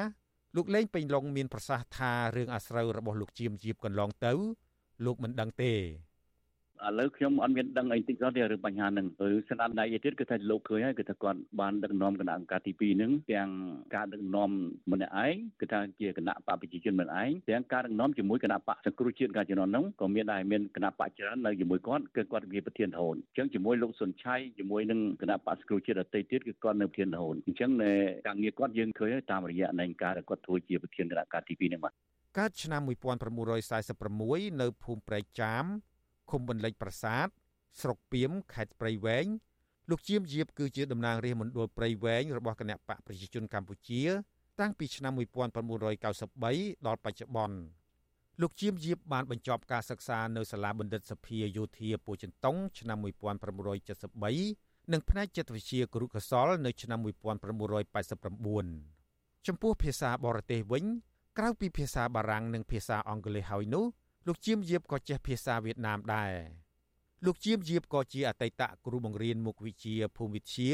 [0.57, 4.33] លោកលេងពេញឡុងមានប្រសាសន៍ថារឿងអាស្រូវរបស់លោកជាមយៀបកន្លងទៅ
[5.05, 5.73] លោកមិនដឹងទេ
[6.85, 13.49] ឥឡូវខ្ញុំអត់មានដឹងអីតិចសោះទេរឿងបញ្ហាហ្នឹងឬស្នាដៃឯទៀតគឺថាលោកឃើញហើយគឺថាគាត់បានដឹកនាំគណៈអង្គការទី2ហ្នឹងទាំង
[13.95, 14.51] ការដឹកនាំ
[14.93, 27.71] ម្នាក់ឯងគឺថាជាគណៈបកប្រជាជនម្នាក់ឯងទាំងការដឹកនាំជាមួយគណៈបកសង្គ្រោះជាតិកាលជំនាន់ហ្នឹងក៏មានដែរមានគណៈបកច្រើននៅជាមួយគាត់គឺគាត់ជាប្រធានរហូតអញ្ចឹងជាមួយលោកសុនឆៃជាមួយនឹងគណៈបកសង្គ្រោះជាតិដទៃទៀតគឺគាត់នៅប្រធានរហូតអញ្ចឹង
[28.27, 31.95] ការងារគាត់យើងឃើញតាមរយៈនៃការគាត់ធ្វើជាប្រធានគណៈការទី2ហ្នឹងបាទ
[32.39, 35.65] កើតឆ្នាំ1946នៅភូមិព្រែកចាម
[36.31, 37.27] ឃុំបន្លិចប្រាសាទ
[37.81, 39.27] ស្រុកពីមខេត្តព្រៃវែង
[39.91, 44.03] លោកជាមយៀបគឺជាតំណាងរាស្ត្រមណ្ឌលព្រៃវែងរបស់គណៈបកប្រជាជនកម្ពុជា
[44.61, 47.57] តាំងពីឆ្នាំ1993ដល់បច្ចុប្បន្ន
[48.41, 60.85] លោកជាមយៀបបានបញ្ចប់ការសិក្សានៅសាលាបណ្ឌិតសភាយោធាពោធិចិនតុងឆ្នាំ1973និងផ្នែកចិត្តវិទ្យាគរុកសលនៅឆ្នាំ1989ចំពោះភាសាបរទេសវិញ
[61.39, 63.85] ក្រៅពីភាសាបារាំងនិងភាសាអង់គ្លេសហើយនោះ
[64.29, 66.33] លោកជាមយាបក៏ចេះភាសាវៀតណាមដែរ
[67.25, 70.73] លោកជាមយាបក៏ជាអតីតគ្រូបង្រៀនមុខវិជ្ជាភូមិវិទ្យា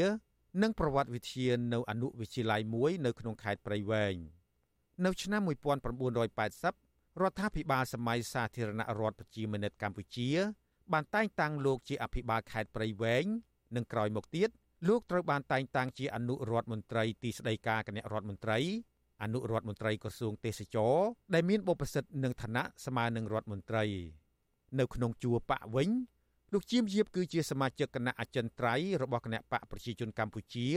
[0.61, 4.15] និងប្រវត្តិវិទ្យានៅអនុវិទ្យាល័យមួយនៅក្នុងខេត្តព្រៃវែង
[5.05, 10.29] នៅឆ្នាំ1980រដ្ឋាភិបាលសម័យសាធារណរដ្ឋប្រជាមានិតកម្ពុជា
[10.93, 13.25] បានតែងតាំងលោកជាអភិបាលខេត្តព្រៃវែង
[13.75, 14.49] និងក្រោយមកទៀត
[14.87, 18.59] លោកត្រូវបានតែងតាំងជាអនុរដ្ឋមន្ត្រីទីស្តីការគណៈរដ្ឋមន្ត្រី
[19.23, 20.95] អនុរដ្ឋមន្ត្រីក្រសួងទេសចរ
[21.33, 23.85] ដែលមានបុព្វសិទ្ធនិងឋានៈស្មើនឹងរដ្ឋមន្ត្រី
[24.79, 25.89] នៅក្នុងជួរបកវិញ
[26.53, 30.69] លោកជាមយៀបគឺជាសមាជិកគណៈអចិន្ត្រៃយ៍របស់គណៈបកប្រជាជនកម្ពុជា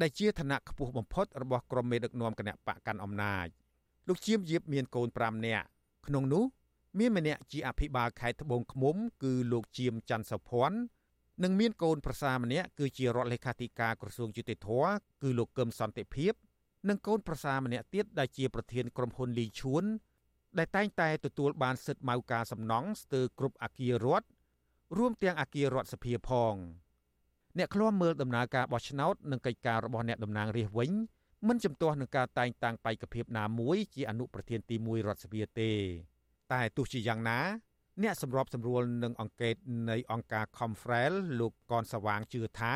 [0.00, 3.46] ដែលជាឋានៈខ្ពស់បំផុតរបស់ក្រុមមេដឹកនាំគណៈបកកាន់អំណាច
[4.08, 5.66] លោកជាមយៀបមានកូន5នាក់
[6.06, 6.44] ក្នុងនោះ
[6.98, 10.78] មានម្នាក់ជាអភិបាលខេត្តត្បូងឃ្មុំ គឺលោកជាមច័ន្ទសុភ័ណ្ឌ
[11.42, 14.68] និងមានកូនប្រសាម្នាក់គឺជារដ្ឋលេខាធិការក្រសួងយុតិធធ
[15.22, 16.32] គឺលោកកឹមសន្តិភាព
[16.88, 19.84] និងកូនប្រសាម្នាក់ទៀតដែលជាប្រធានក្រុមហ៊ុនលីឈួន
[20.58, 24.26] ដែលតែងតែទទួលបានសិទ្ធិម៉ៅការសំណង់ស្ទើរគ្រប់អគាររដ្ឋ
[24.98, 26.54] រួមទាំងអគាររដ្ឋសភាផង
[27.58, 30.90] អ្នកឃ្លាំមើលដំណើរការបោះឆ្នោតនិងកិច្ចការរបស់អ្នកតំណាងរាស្ត្រវិញ
[31.48, 35.70] មិនជំទាស់នឹងការតែងតាំងបេក្ខភាពណាមួយជាអនុប្រធានទី1រដ្ឋសភាទេ
[36.52, 37.38] តែទោះជាយ៉ាងណា
[38.02, 39.54] អ្នកសម្របសម្រួលនឹងអង្កេត
[39.90, 42.74] នៃអង្គការ Confrel លោកកនសវាងជឿថា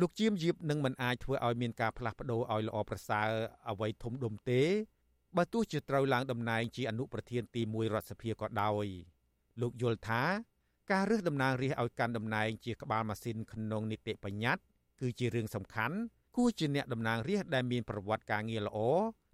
[0.00, 3.28] លោកជាមយៀបនឹងមិនអាចធ្វើឲ្យមានការផ្លាស់ប្ដូរឲ្យល្អប្រសើរ
[3.70, 4.62] អ្វីធំដុំទេ
[5.36, 8.86] បើទោះជាត្រូវឡើងតំណែងជាអនុប្រធានទី1រដ្ឋសភាក៏ដោយ
[9.60, 10.22] លោកយល់ថា
[10.92, 14.62] ការរើសតំណាងរាស្ត្រឲ្យកាន់តំណែងជាក្បាលម៉ាស៊ីនក្នុងនីតិបញ្ញត្តិ
[15.00, 15.96] គឺជារឿងសំខាន់
[16.36, 18.78] គួរជាអ្នកតំណាងរាស្ត្រដែលមានប្រវត្តិការងារល្អ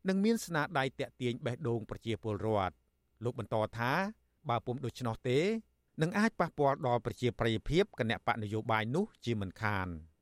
[0.09, 2.75] និងមានស្នាដៃតាក់ទាញបេះដូងប្រជាពលរដ្ឋ
[3.25, 3.93] លោកបន្តថា
[4.49, 5.39] បើពុំដូច្នោះទេ
[6.03, 9.89] នឹងអាចប៉ះពាល់ដល់ប្រជាប្រិយភាពគណៈបកនយោបាយនោះជាមិនខាន។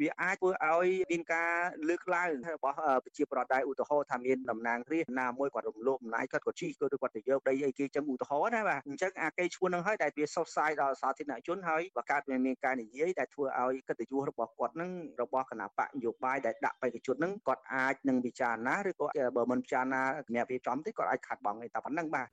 [0.00, 1.52] វាអាចធ្វើឲ្យមានការ
[1.88, 14.90] លើកឡើងរបស់ប្រជាប្រដ្ឋដែរឧទាហរណ៍ថាមានតំណាងរាស្ត្រណាមួយគាត់រំលោភអំណាចគាត់ក៏ជីកគាត់គាត់ទៅយកដីអីគេចឹងឧទាហរណ៍ណាបាទអញ្ចឹងអាកេឈ្មោះនឹងហើយដែលវាសុសសាយដល់សាធារណជនហើយបើកើតមានការនិយាយដែលធ្វើឲ្យកិត្តិយសរបស់គាត់នឹង
[15.20, 22.28] របស់គណៈបកនយោបាយដែលដាក់បេក្ខជននឹងគាត់អាចនឹងពិចារណាឬក៏បើមិនពិចារណាគណៈរៀបចំទេគាត់អាចខាត់បងឯតែប៉ុណ្្នឹងបាទ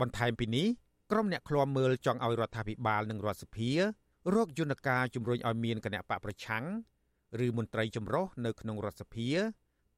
[0.00, 0.66] បន្ថែមពីនេះ
[1.10, 3.70] ក្រុមអ្នកឃ្លាំមើលចង់ឲ្យរដ្ឋាភិបាលនិងរដ្ឋសភា
[4.34, 6.64] រកយន្តការជំរុញឲ្យមានគណៈបកប្រឆាំង
[7.44, 9.28] ឬមន្ត្រីចម្រុះនៅក្នុងរដ្ឋសភា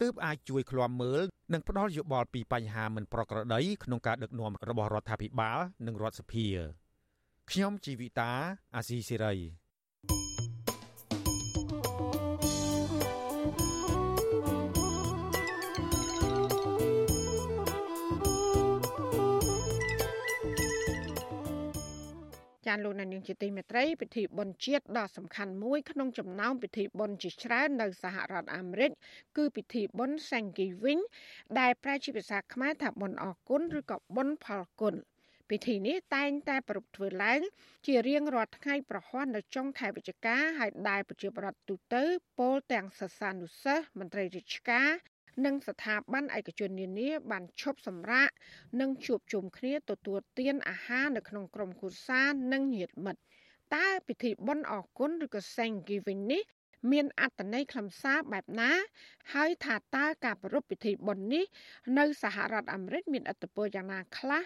[0.00, 6.46] ទើបអាចជួយឃ្លាំមើលនិងផ្ដល់យោបល់ពីបញ្ហាមិនប្រក្រតីក្នុងការដឹកនាំរបស់រដ្ឋាភិបាលនិងរដ្ឋសភា
[7.50, 8.30] ខ្ញុំជីវិតា
[8.76, 9.34] អាស៊ីសេរី
[22.66, 28.90] ចាលោកនាងជាទីមេត្រីពិធីបុណ្យជាតិដ៏សំខាន់មួយក្នុងចំណោមពិធីបុណ្យជាច្រើននៅសហរដ្ឋអាមេរិក
[29.36, 31.02] គឺពិធីបុណ្យ Thanksgiving
[31.58, 34.94] ដែលប្រែជាភាសាខ្មែរថាបុណ្យអរគុណឬក៏បុណ្យផលគុណ
[35.50, 37.40] ពិធីនេះតែងតែប្រពធ្វើឡើង
[37.86, 42.02] ជារៀងរាល់ថ្ងៃប្រហ័ននៅចុងខែវិច្ឆិកាហើយដែលប្រជាប្រដ្ឋទូទៅ
[42.38, 44.90] ពោលទាំងសិស្សានុសិស្សមន្ត្រីរាជការ
[45.44, 48.30] និងស្ថាប័នឯកជននានាបានឈប់សម្រាក
[48.80, 53.20] និងជួបជុំគ្នាទទួលទានអាហារនៅក្នុងក្រុមគ្រួសារនិងញាតិមិត្ត
[53.74, 56.42] តើពិធីបុណ្យអរគុណឬក៏ Thanksgiving នេះ
[56.92, 58.70] មានអត្តន័យខ្លឹមសារបែបណា
[59.34, 61.44] ហើយថាតើការប្រារព្ធពិធីបុណ្យនេះ
[61.98, 64.42] នៅសហរដ្ឋអាមេរិកមានឥទ្ធិពលយ៉ាងណាខ្លះ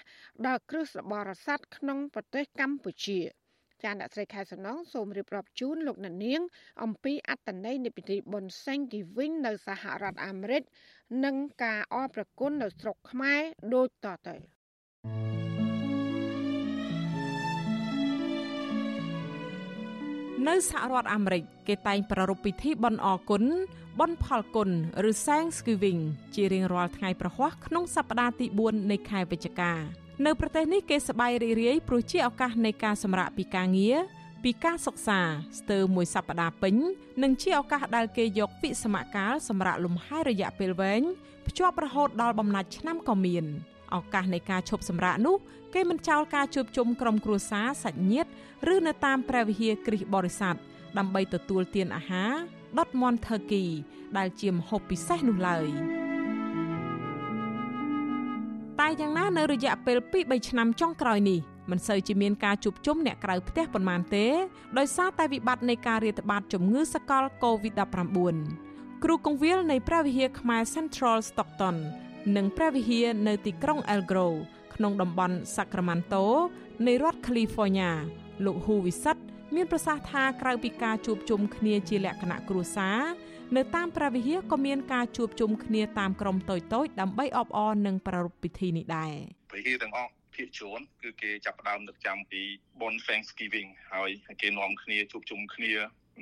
[0.47, 3.21] ដល់គ្រឹះរបរស័ក្តិក្នុងប្រទេសកម្ពុជា។
[3.83, 6.41] ចាអ្នកស្រីខែសំណងសូមរៀបរាប់ជូនលោកអ្នកនាង
[6.83, 10.63] អំពីអត្តន័យនៃពិធីបុណ្យ Thanksgiving នៅសហរដ្ឋអាមេរិក
[11.25, 13.41] និងការអបប្រគុណនៅស្រុកខ្មែរ
[13.75, 14.37] ដូចតទៅ
[20.49, 23.45] នៅសហរដ្ឋអាមេរិកគេតែងប្រារព្ធពិធីបុណ្យអរគុណ
[24.01, 24.71] បុណ្យផលគុណ
[25.11, 26.01] ឬ Thanksgiving
[26.35, 29.73] ជារៀងរាល់ថ្ងៃប្រហ័សក្នុងសប្តាហ៍ទី4នៃខែវិច្ឆិកា
[30.25, 33.99] នៅប្រទេសនេះគេសប្បាយរីករាយព្រោះជាឱកាសនៃការសម្រាកពីការងារ
[34.45, 35.21] ពីការសិក្សា
[35.59, 36.75] ស្ទើរមួយសប្តាហ៍ពេញ
[37.23, 41.03] និងជាឱកាសដែលគេយកវិសមកាលសម្រាប់លំហែរយៈពេលវែង
[41.47, 43.45] ភ្ជាប់រហូតដល់បំណាច់ឆ្នាំក៏មាន
[43.95, 45.37] ឱកាសនៃការឈប់សម្រាកនោះ
[45.75, 48.31] គេមិនចោលការជួបជុំក្រុមគ្រួសារសាច់ញាតិ
[48.75, 50.55] ឬនៅតាមព្រះវិហារគ្រិស្តបរិស័ទ
[50.99, 52.33] ដើម្បីទទួលទានអាហារ
[52.79, 53.65] ដុតមន់ថឺគី
[54.17, 55.69] ដែលជាម្ហូបពិសេសនោះឡើយ។
[58.81, 61.39] តែយ៉ាងណានៅរយៈពេល2-3ឆ្នាំចុងក្រោយនេះ
[61.71, 64.27] មិនសូវជាមានការជួបជុំអ្នកក្រៅផ្ទះប៉ុន្មានទេ
[64.79, 71.77] ដោយសារតែវិបត្តិនៃការរាតត្បាតជំងឺសកល COVID-19 គ្រូកងវិលនៃព្រះវិហារខ្មែរ Central Stockton
[72.37, 74.41] និងព្រះវិហារនៅទីក្រុង El Grove
[74.75, 76.25] ក្នុងតំបន់ Sacramento
[76.87, 77.91] នៃរដ្ឋ California
[78.45, 79.17] លោកហ៊ូវិសិត
[79.55, 82.99] មានប្រសាសន៍ថាក្រៅពីការជួបជុំគ្នាជាលក្ខណៈគ្រួសារ
[83.55, 86.67] នៅតាមព្រះវិហារក៏មានការជួបជុំគ្នាតាមក្រុមតូចៗ
[87.01, 89.13] ដើម្បីអបអរនិងប្រារព្ធពិធីនេះដែរ
[89.51, 92.43] ព្រះវិហារទាំងអស់ភាគច្រើនគឺគេចាប់ផ្ដើមនឹកចាំពី
[92.81, 94.11] Bon Thanksgiving ហើយ
[94.43, 95.73] គេនាំគ្នាជួបជុំគ្នា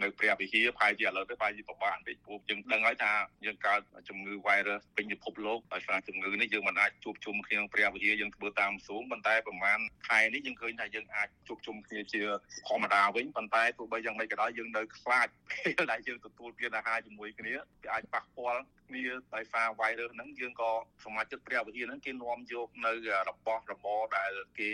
[0.03, 3.13] នៅព្រះវិហារប្រហែលជាឥឡូវទៅប្រហែលជាពិបាកបន្តិចព្រោះយើងដឹងហើយថា
[3.47, 9.79] យើងកើតជំងឺ virus ពេញពិភពលោកដោយសារជំងឺនេះយើងមិនអាចជួបជុំគ្នាក្នុងព្រះវិហារយើងធ្វើតាមស៊ូមប៉ុន្តែប្រហែល
[10.09, 12.23] ខែនេះយើងឃើញថាយើងអាចជួបជុំគ្នាជា
[12.69, 20.71] ធម្មតាវិញប៉ុន្តែទោះបីយ៉ាងម៉េចក៏ដោយយើងនៅខ្លាចពេលដែលយើងទទួលទានអាហារជាមួយគ្នាវាអាចប៉ះពាល់គ្នាដោយសារ virus ហ្នឹងយើងក៏
[21.05, 22.93] សមាជិកព្រះវិហារហ្នឹងគេនាំយកនៅ
[23.29, 24.71] របស់របរដែលគេ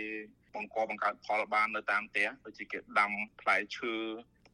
[0.54, 3.10] បង្កបង្កើតផលបាននៅតាមផ្ទះដូចជាគេដាំ
[3.40, 3.94] ផ្លែឈើ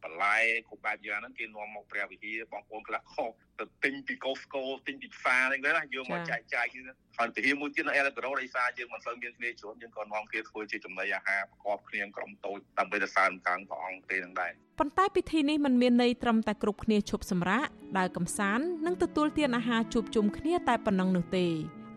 [0.07, 0.37] បន្លែ
[0.69, 6.81] គ្រប់បែបយ៉ាងហ្នឹងគេនាំមកព្រះវិហារបងប្អូនខ្លះខុសទៅទិញពីកូស្កូទិញពីផ្សារហ្នឹងណាយកមកចែកចាយគឺ
[7.19, 17.67] ហើយវិហារមួយទៀតនៅអេឡក្រូដោយសារយើងមិនសូវមានគ្នាច្រើនយើងក៏នាំគ្នាធ្វើជាចំណីអាហារប្រកបគ្នាក្រុមតូចដើម្បីទៅសើមកាំងព្រះអង្គទេនឹងដែរប៉ុន្តែពិធីនេះមិនមានន័យត្រឹមតែគ្រប់គ្នាឈប់សម្រាក
[17.99, 21.47] ដើរកំសាន្តនិងទទួលទានអាហារជួបជុំគ្នាតែប៉ុណ្ណឹងនោះទេ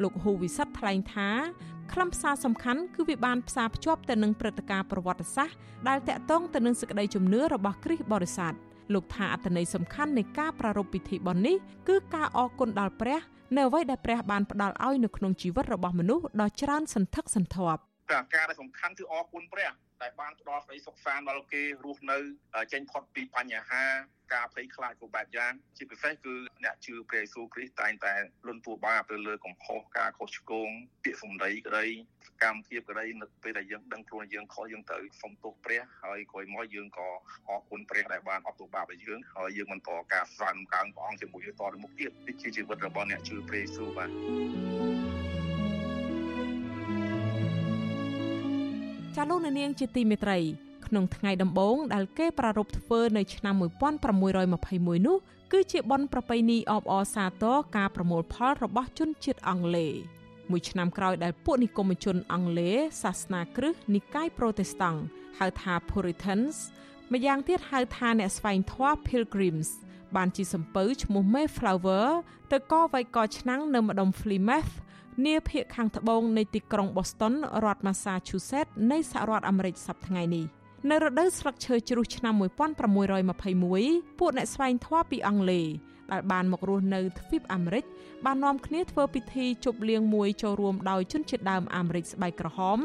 [0.04, 1.30] លោកហ៊ូវិសិតថ្លែងថា
[1.94, 5.56] ខ្លឹមសារសំខាន់គឺវាបានផ្សារភ្ជាប់ទៅនឹងព្រឹត្តិការណ៍ប្រវត្តិសាស្ត្រ
[5.88, 8.54] ដែលតាក់ទងទៅនឹងសេចក្តីជំនឿរបស់គ្រិស្តបរិស័ទ
[8.94, 11.56] លោកថាអត្ថន័យសំខាន់នៃការប្រារព្ធពិធីបុណ្យនេះ
[11.90, 13.20] គឺការអរគុណដល់ព្រះ
[13.56, 17.82] នៅអ្វីដែលព្រះបានផ្ដល់ឲ្យនៅក្នុងជីវិតរបស់មនុស្សដ៏ច្រើនសន្ធឹកសន្ធាប់
[18.12, 19.72] តែការដែលសំខាន់គឺអរគុណព្រះ
[20.02, 22.18] ដែលបានផ្ដល់ក្តីសុខសាន្តដល់គេរស់នៅ
[22.74, 23.84] ចេញផុតពីបញ្ហា
[24.34, 28.14] ការភ័យខ្លាចគ្រប់បែបយ៉ាងជាពិសេសគឺអ្នកជឿព្រះយេស៊ូវគ្រីស្ទតែងតែ
[28.48, 30.70] លន់តួបាបទៅលើកំហុសការខុសឆ្គង
[31.04, 31.86] ពាក្យសម្ដីក្តី
[32.28, 37.10] សកម្មភាពក្តីនៅពេលដែលយើងដឹងខ្លួនយើងខុសយើងត្រូវសុំទោសព្រះហើយក្រោយមកយើងក៏
[37.48, 44.10] អរគុណព្រះដែលបានអត់ទោសបាបឲ្យយើងហើយយើងបន្តការស្វែងកើងព្រះអង្គជាមួយយើងតទៅមុខទៀតនេះជាជីវិតរបស់អ្នកជឿព្រះយេស៊ូវបាទ
[49.16, 55.18] ចាលោកនាងជាទីមេត្រី ក្នុងថ្ងៃដំបូងដែលគេប្រារព្ធធ្វើនៅឆ្នាំ1621នោះ
[55.52, 59.88] គឺជាបុណ្យប្រពៃណីអបអរសាទរការប្រមូលផលរបស់ជនជាតិអង់គ្លេ
[60.52, 62.72] មួយឆ្នាំក្រោយដែលពួកនិគមជនអង់គ្លេ
[63.04, 65.00] សាសនាគ្រឹះនិកាយប្រូតេស្តង់
[65.40, 66.56] ហៅថា Puritans
[67.14, 69.70] ម្យ៉ាងទៀតហៅថាអ្នកស្វែងធម៌ Pilgrims
[70.16, 72.08] បានជាសំពៅឈ្មោះ Mayflower
[72.52, 74.74] ទៅកវៃកឆ្នាំងនៅម្ដុំ Plymouth
[75.26, 77.34] នាភាគខាងត្បូងនៃទីក្រុង Boston
[77.64, 80.59] រដ្ឋ Massachusetts នៃសហរដ្ឋអាមេរិកសប្តាហ៍ថ្ងៃនេះ
[80.91, 85.67] នៅរដូវស្លឹកឈើជ្រុះឆ្នាំ1621ពួកអ្នកស្វែងធម៌ពីអង់គ្លេស
[86.13, 87.85] ដែលបានមករស់នៅទ្វីបអាមេរិក
[88.25, 92.79] បាននាំគ្នាធ្វើពិធីជប់លៀងមួយចូលរួមដោយជនជាតិដើមអាមេរិកស្បែកក្រហម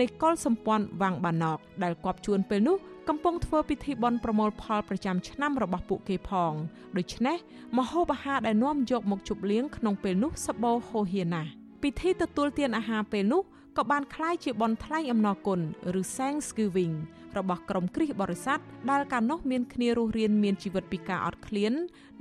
[0.00, 2.76] នៃកុលសម្ព័ន្ធវាំងបាណកដែលគប់ជួនពេលនោះ
[3.08, 6.52] កំពុងធ្វើពិធីបន់ប្រមូលផលប្រចាំឆ្នាំរបស់ពួកគេផង
[6.96, 7.36] ដូច្នេះ
[7.78, 11.50] មហូបអាហារដែលនាំយកមកជប់លៀងក្នុងពេលនោះសបោហូហៀណាស់
[11.82, 13.42] ពិធីទទួលទានអាហារពេលនោះ
[13.76, 15.60] ក៏បានคล้ายជាបន់ថ្លែងអំណរគុណ
[16.00, 16.94] ឬ Thanksgiving
[17.38, 18.58] របស់ក្រុមគ្រិស្តបរិស័ទ
[18.90, 21.72] ដែលកាលនោះមានគ្នារស់រានមានជីវិតពីការអត់ឃ្លាន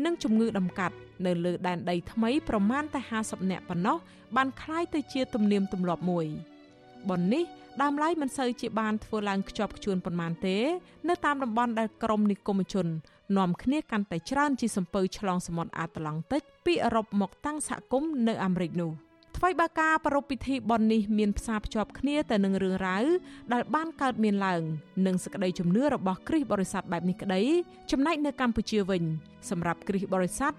[0.05, 3.97] និងជំងឺដំកាត់នៅលើដែនដីថ្មីប្រមាណតែ50នាក់ប៉ុណ្ណោះ
[4.35, 6.25] បានคล้ายទៅជាទំនៀមទម្លាប់មួយ
[7.09, 7.43] ប៉ុននេះ
[7.81, 10.57] ដើមឡើយមិនសូវជាបានធ្វើឡើងខ្ជាប់ខ្ជួនប៉ុន្មានទេ
[11.09, 12.87] នៅតាមតំបន់ដែលក្រមនិគមជន
[13.37, 18.91] នាំគ្នាកាន់តែច្រើនជាសំពៅឆ្លងសមុទ្រអាត្លង់តិកពីអឺរ៉ុបមកតាំងសហគមន៍នៅអាមេរិកនោះ
[19.44, 23.04] ថ្មីបើការប្រារព្ធពិធីបន់នេះមានផ្សារភ្ជាប់គ្នាទៅនឹងរឿងរ៉ាវ
[23.52, 24.62] ដែលបានកើតមានឡើង
[25.06, 27.40] និងសក្តីជំនឿរបស់គ្រិស្តបរិស័ទបែបនេះក្តី
[27.90, 29.02] ចំណែកនៅកម្ពុជាវិញ
[29.50, 30.52] សម្រាប់គ្រិស្តបរិស័ទ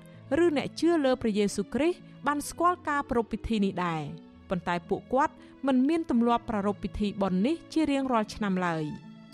[0.43, 4.01] ឬអ្នកជឿលើព្រះយេស៊ូវគ្រីស្ទបានស្គាល់ការប្រារព្ធពិធីនេះដែរ
[4.49, 5.33] ប៉ុន្តែពួកគាត់
[5.67, 8.83] មិនមានទម្លាប់ប្រារព្ធពិធីបុណ្យនេះជារៀងរាល់ឆ្នាំឡើយ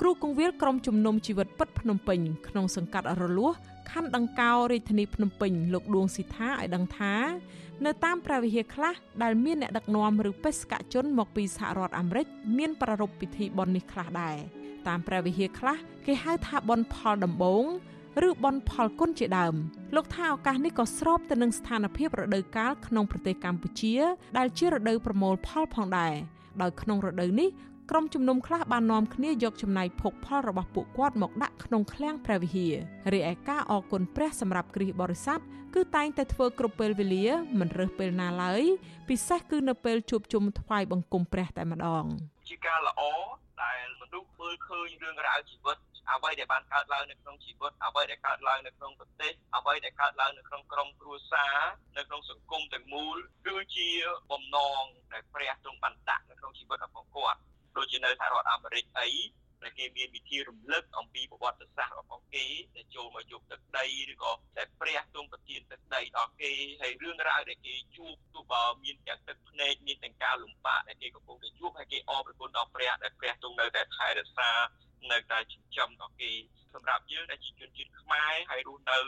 [0.01, 3.53] គ្រូកងវិលក្រុមជំនុំជីវិតពិតភ្នំពេញក្នុងសង្កាត់រលួស
[3.91, 7.15] ខណ្ឌដង្កោរាជធានីភ្នំពេញលោកដួងស៊ីថាឲ្យដឹងថា
[7.85, 12.25] នៅតាមព្រះវិហារខ្លះដែលមានអ្នកដឹកនាំឬបេសកជនមកពីសហរដ្ឋអាមេរិក
[12.57, 14.35] មានប្រារព្ធពិធីបុណ្យនេះខ្លះដែរ
[14.87, 17.65] តាមព្រះវិហារខ្លះគេហៅថាបុណ្យផលដំបូង
[18.27, 19.55] ឬបនផលគុណជាដើម
[19.95, 23.95] លោកថាឱកាសនេះក៏ស្របទៅនឹងស្ថានភាពរដូវកាលក្នុងប្រទេសកម្ពុជា
[24.37, 26.13] ដែលជារដូវប្រមូលផលផងដែរ
[26.61, 27.49] ដោយក្នុងរដូវនេះ
[27.89, 32.73] ក្រុមជំនុំខ្លះបាននាំគ្នាយកចំណាយភោគផលរបស់ពួកគាត់មកដាក់ក្នុងឃ្លាំងព្រះវិហារ
[33.13, 35.39] រីឯការអគុណព្រះសម្រាប់គ្រីស្ទបរិស័ទ
[35.75, 37.25] គឺតែងតែធ្វើគ្រប់ពេលវេលា
[37.59, 38.63] មិនរើសពេលណាឡើយ
[39.09, 42.05] ពិសេសគឺនៅពេលជួបជុំថ្វាយបង្គំព្រះតែម្ដង
[42.49, 43.01] ជាការល្អ
[43.63, 45.77] ដែលមនុស្សមើលឃើញរឿងរ៉ាវជីវិត
[46.11, 51.57] អ្វីដែលបានកើតឡើងនៅក្នុងជីវិតអ្វីដែលកើតឡើងនៅក្នុងប្រទេសអ្វីដែលកើតឡើងនៅក្នុងក្រុមគ្រួសារ
[51.97, 53.17] នៅក្នុងសង្គមទាំងមូល
[53.47, 53.89] គឺជា
[54.31, 54.83] បំណង
[55.13, 57.39] ដែលព្រះទ្រង់បានដាក់នៅក្នុងជីវិតរបស់គាត់
[57.77, 58.29] ដូចជានៅសហ
[58.79, 66.51] រដ្ឋអាមេរិកអីដែលគេមានវិធីរំលឹកអំពីប្រវត្តិសាស្ត្ររបស់គេដែលចូលមកយកទឹកដីឬក៏តែព្រះទ្រង់ប្រទានទឹកដីដល់គេ
[66.81, 74.51] ហើយរឿងរ៉ាវដែលគេជួបទោះបើមានទាំងទឹកភ្នែកមានទាំងការលំបាកដែលគេកំពុងតែជួបហើយគេអរព្រគុណដល់ព្រះដែលព្រះទ្រង់នៅតែថែរក្សា
[75.11, 76.31] នៅតែចិញ្ចឹមដល់គេ
[76.73, 78.99] សម្រាប់យើងដែលជាជនជាតិខ្មែរហើយរស់នៅ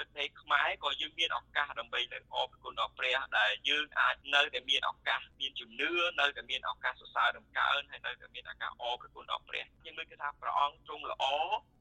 [0.00, 5.90] ប្រទេសខ្មែរក៏យើងមានឱកាសដើម្បីទៅអរព្រគុណដល់ព្រះដែលយើងអាចនៅតែមានឱកាសមានជំនឿ
[6.20, 11.24] នៅតែមានឱកាសសរសើរដំកើងហើយនៅតែមានឱកាសអរព្រគុណដល់ព្រះយើងមើលគេថាព្រះអង្គទ្រង់ល្អ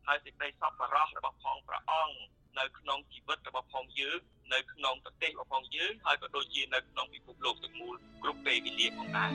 [0.07, 2.15] ហើយសេចក្តីសប្បុរសរបស់ផងព្រះអង្គ
[2.59, 4.19] នៅក្នុងជីវិតរបស់ផងយើង
[4.53, 9.31] នៅក្នុងប្រទេសរបស់ផងយើងហើយក៏ដូចជានៅក្នុងពិភពលោកទាំងមូលគ្រប់ពេលវេលាផងដែរ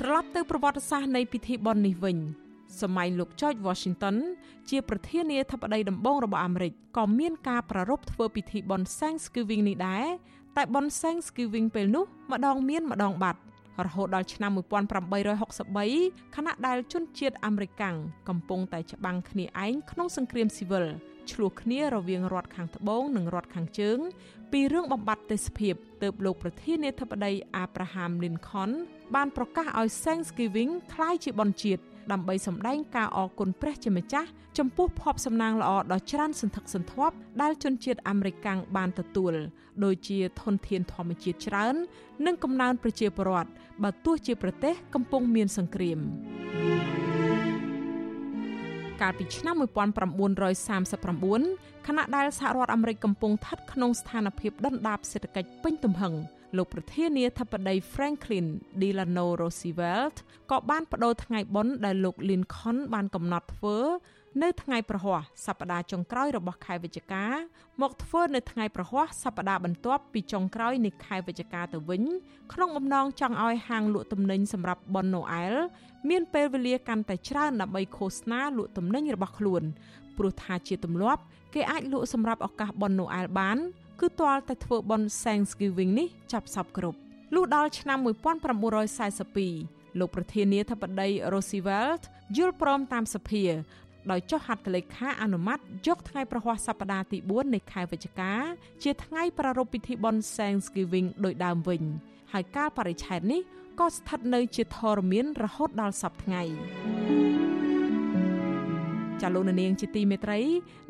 [0.00, 2.18] ត្រឡប់ទៅប្រវត្តិសាស្ត្រនៃពិធីបុណ្យនេះវិញ
[2.81, 4.15] សម័យលោក George Washington
[4.69, 10.05] ជាប្រធានាធិបតីដំបូងរបស់អាមេរិកក៏មានការប្រារព្ធធ្វើពិធីបុណ្យ Thanksgiving នេះដែរ
[10.57, 13.39] តែបុណ្យ Thanksgiving ពេលនោះម្ដងមានម្ដងបាត់
[13.85, 14.51] រហូតដល់ឆ្នាំ
[15.23, 17.95] 1863ខណៈដែលជនជាតិអាមេរិកាំង
[18.29, 20.85] កំពុងតែច្បាំងគ្នាឯងក្នុងសង្គ្រាមស៊ីវិល
[21.31, 23.99] ឆ្លោះគ្នារវាងរដ្ឋខាងត្បូងនិងរដ្ឋខាងជើង
[24.51, 27.31] ពីរឿងបំបត្តិទេសភាពទើបលោកប្រធានាធិបតី
[27.63, 28.71] Abraham Lincoln
[29.15, 31.81] បានប្រកាសឲ្យ Thanksgiving คล้ายជាបុណ្យជាតិ
[32.12, 34.28] ដើម្បីសម្ដែងការអរគុណព្រះជាម្ចាស់
[34.58, 39.32] ចំពោះភ័ព្វសំណាងល្អដ៏ច្រើនសន្ធឹកសន្ធាប់ដែលជនជាតិអាមេរិកាំងបានទទួល
[39.84, 41.74] ដូចជាធនធានធម្មជាតិច្រើន
[42.26, 43.50] និងកំណើនប្រជាពលរដ្ឋ
[43.82, 45.98] បើទោះជាប្រទេសកំពុងមានសង្គ្រាម
[49.00, 49.54] កាលពីឆ្នាំ
[50.80, 56.14] 1939ខណៈដែលសហរដ្ឋអាមេរិកកំពុងស្ថិតក្នុងស្ថានភាពដុនដាបសេដ្ឋកិច្ចពេញទំហឹង
[56.56, 58.46] លោកប្រធានាធិបតី Franklin
[58.80, 60.16] Delano Roosevelt
[60.50, 63.76] ក៏បានបដូរថ្ងៃបុណ្យដែលលោក Lincoln បានកំណត់ធ្វើ
[64.42, 67.24] នៅថ្ងៃប្រហ័សសប្តាហ៍ចុងក្រោយរបស់ខែវិច្ឆិកា
[67.82, 72.02] មកធ្វើនៅថ្ងៃប្រហ័សសប្តាហ៍បន្ទាប់ពីចុងក្រោយនៃខែវិច្ឆិកាទៅវិញ
[72.52, 75.54] ក្នុងបំណងចង់ឲ្យហាងលក់ទំនិញសម្រាប់បុណ្យណូអែល
[76.08, 79.62] មានពេលវេលាកាន់តែច្រើនដើម្បីឃោសនាលក់ទំនិញរបស់ខ្លួន
[80.16, 81.22] ព្រោះថាជាទម្លាប់
[81.54, 83.58] គេអាចលក់សម្រាប់ឱកាសបុណ្យណូអែលបាន
[84.00, 86.98] គឺទាល់តែធ្វើបុណ្យ Thanksgiving នេះចាប់សពគ្រប់
[87.34, 92.02] លុះដល់ឆ្នាំ1942លោកប្រធានាធិបតី Roosevelt
[92.36, 93.44] យល់ព្រមតាមសភា
[94.10, 98.32] ដោយចុះហត្ថលេខាអនុម័តយកថ្ងៃប្រហ័សសប្តាហ៍ទី4នៃខែវិច្ឆិកា
[98.82, 101.82] ជាថ្ងៃប្រារព្ធពិធីបុណ្យ Thanksgiving ដោយដើមវិញ
[102.32, 103.40] ហើយកាលបរិច្ឆេទនេះ
[103.80, 106.42] ក៏ស្ថិតនៅជាធរមានរហូតដល់សប្តាហ៍ថ្ងៃ
[109.20, 110.40] ចាលោកនាងជាទីមេត្រី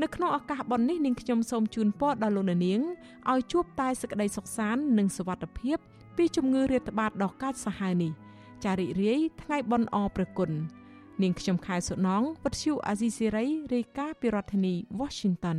[0.03, 2.81] នៅក្នុងឱកាសបុណ្យនេះនាងខ្ញុំសូមជូនពរដល់លោកនាង
[3.31, 5.79] ឲ្យជួបតែសេចក្តីសុខសាន្តនិងសុវត្ថិភាព
[6.17, 8.13] ពីជំងឺរាតត្បាតដ៏កាចសាហាវនេះ
[8.65, 10.51] ចារីករាយថ្ងៃបុណ្យអព្រះគុណ
[11.23, 15.59] នាងខ្ញុំខែសុណងវັດឈូអាស៊ីសេរីរាយការណ៍ពីរដ្ឋធានី Washington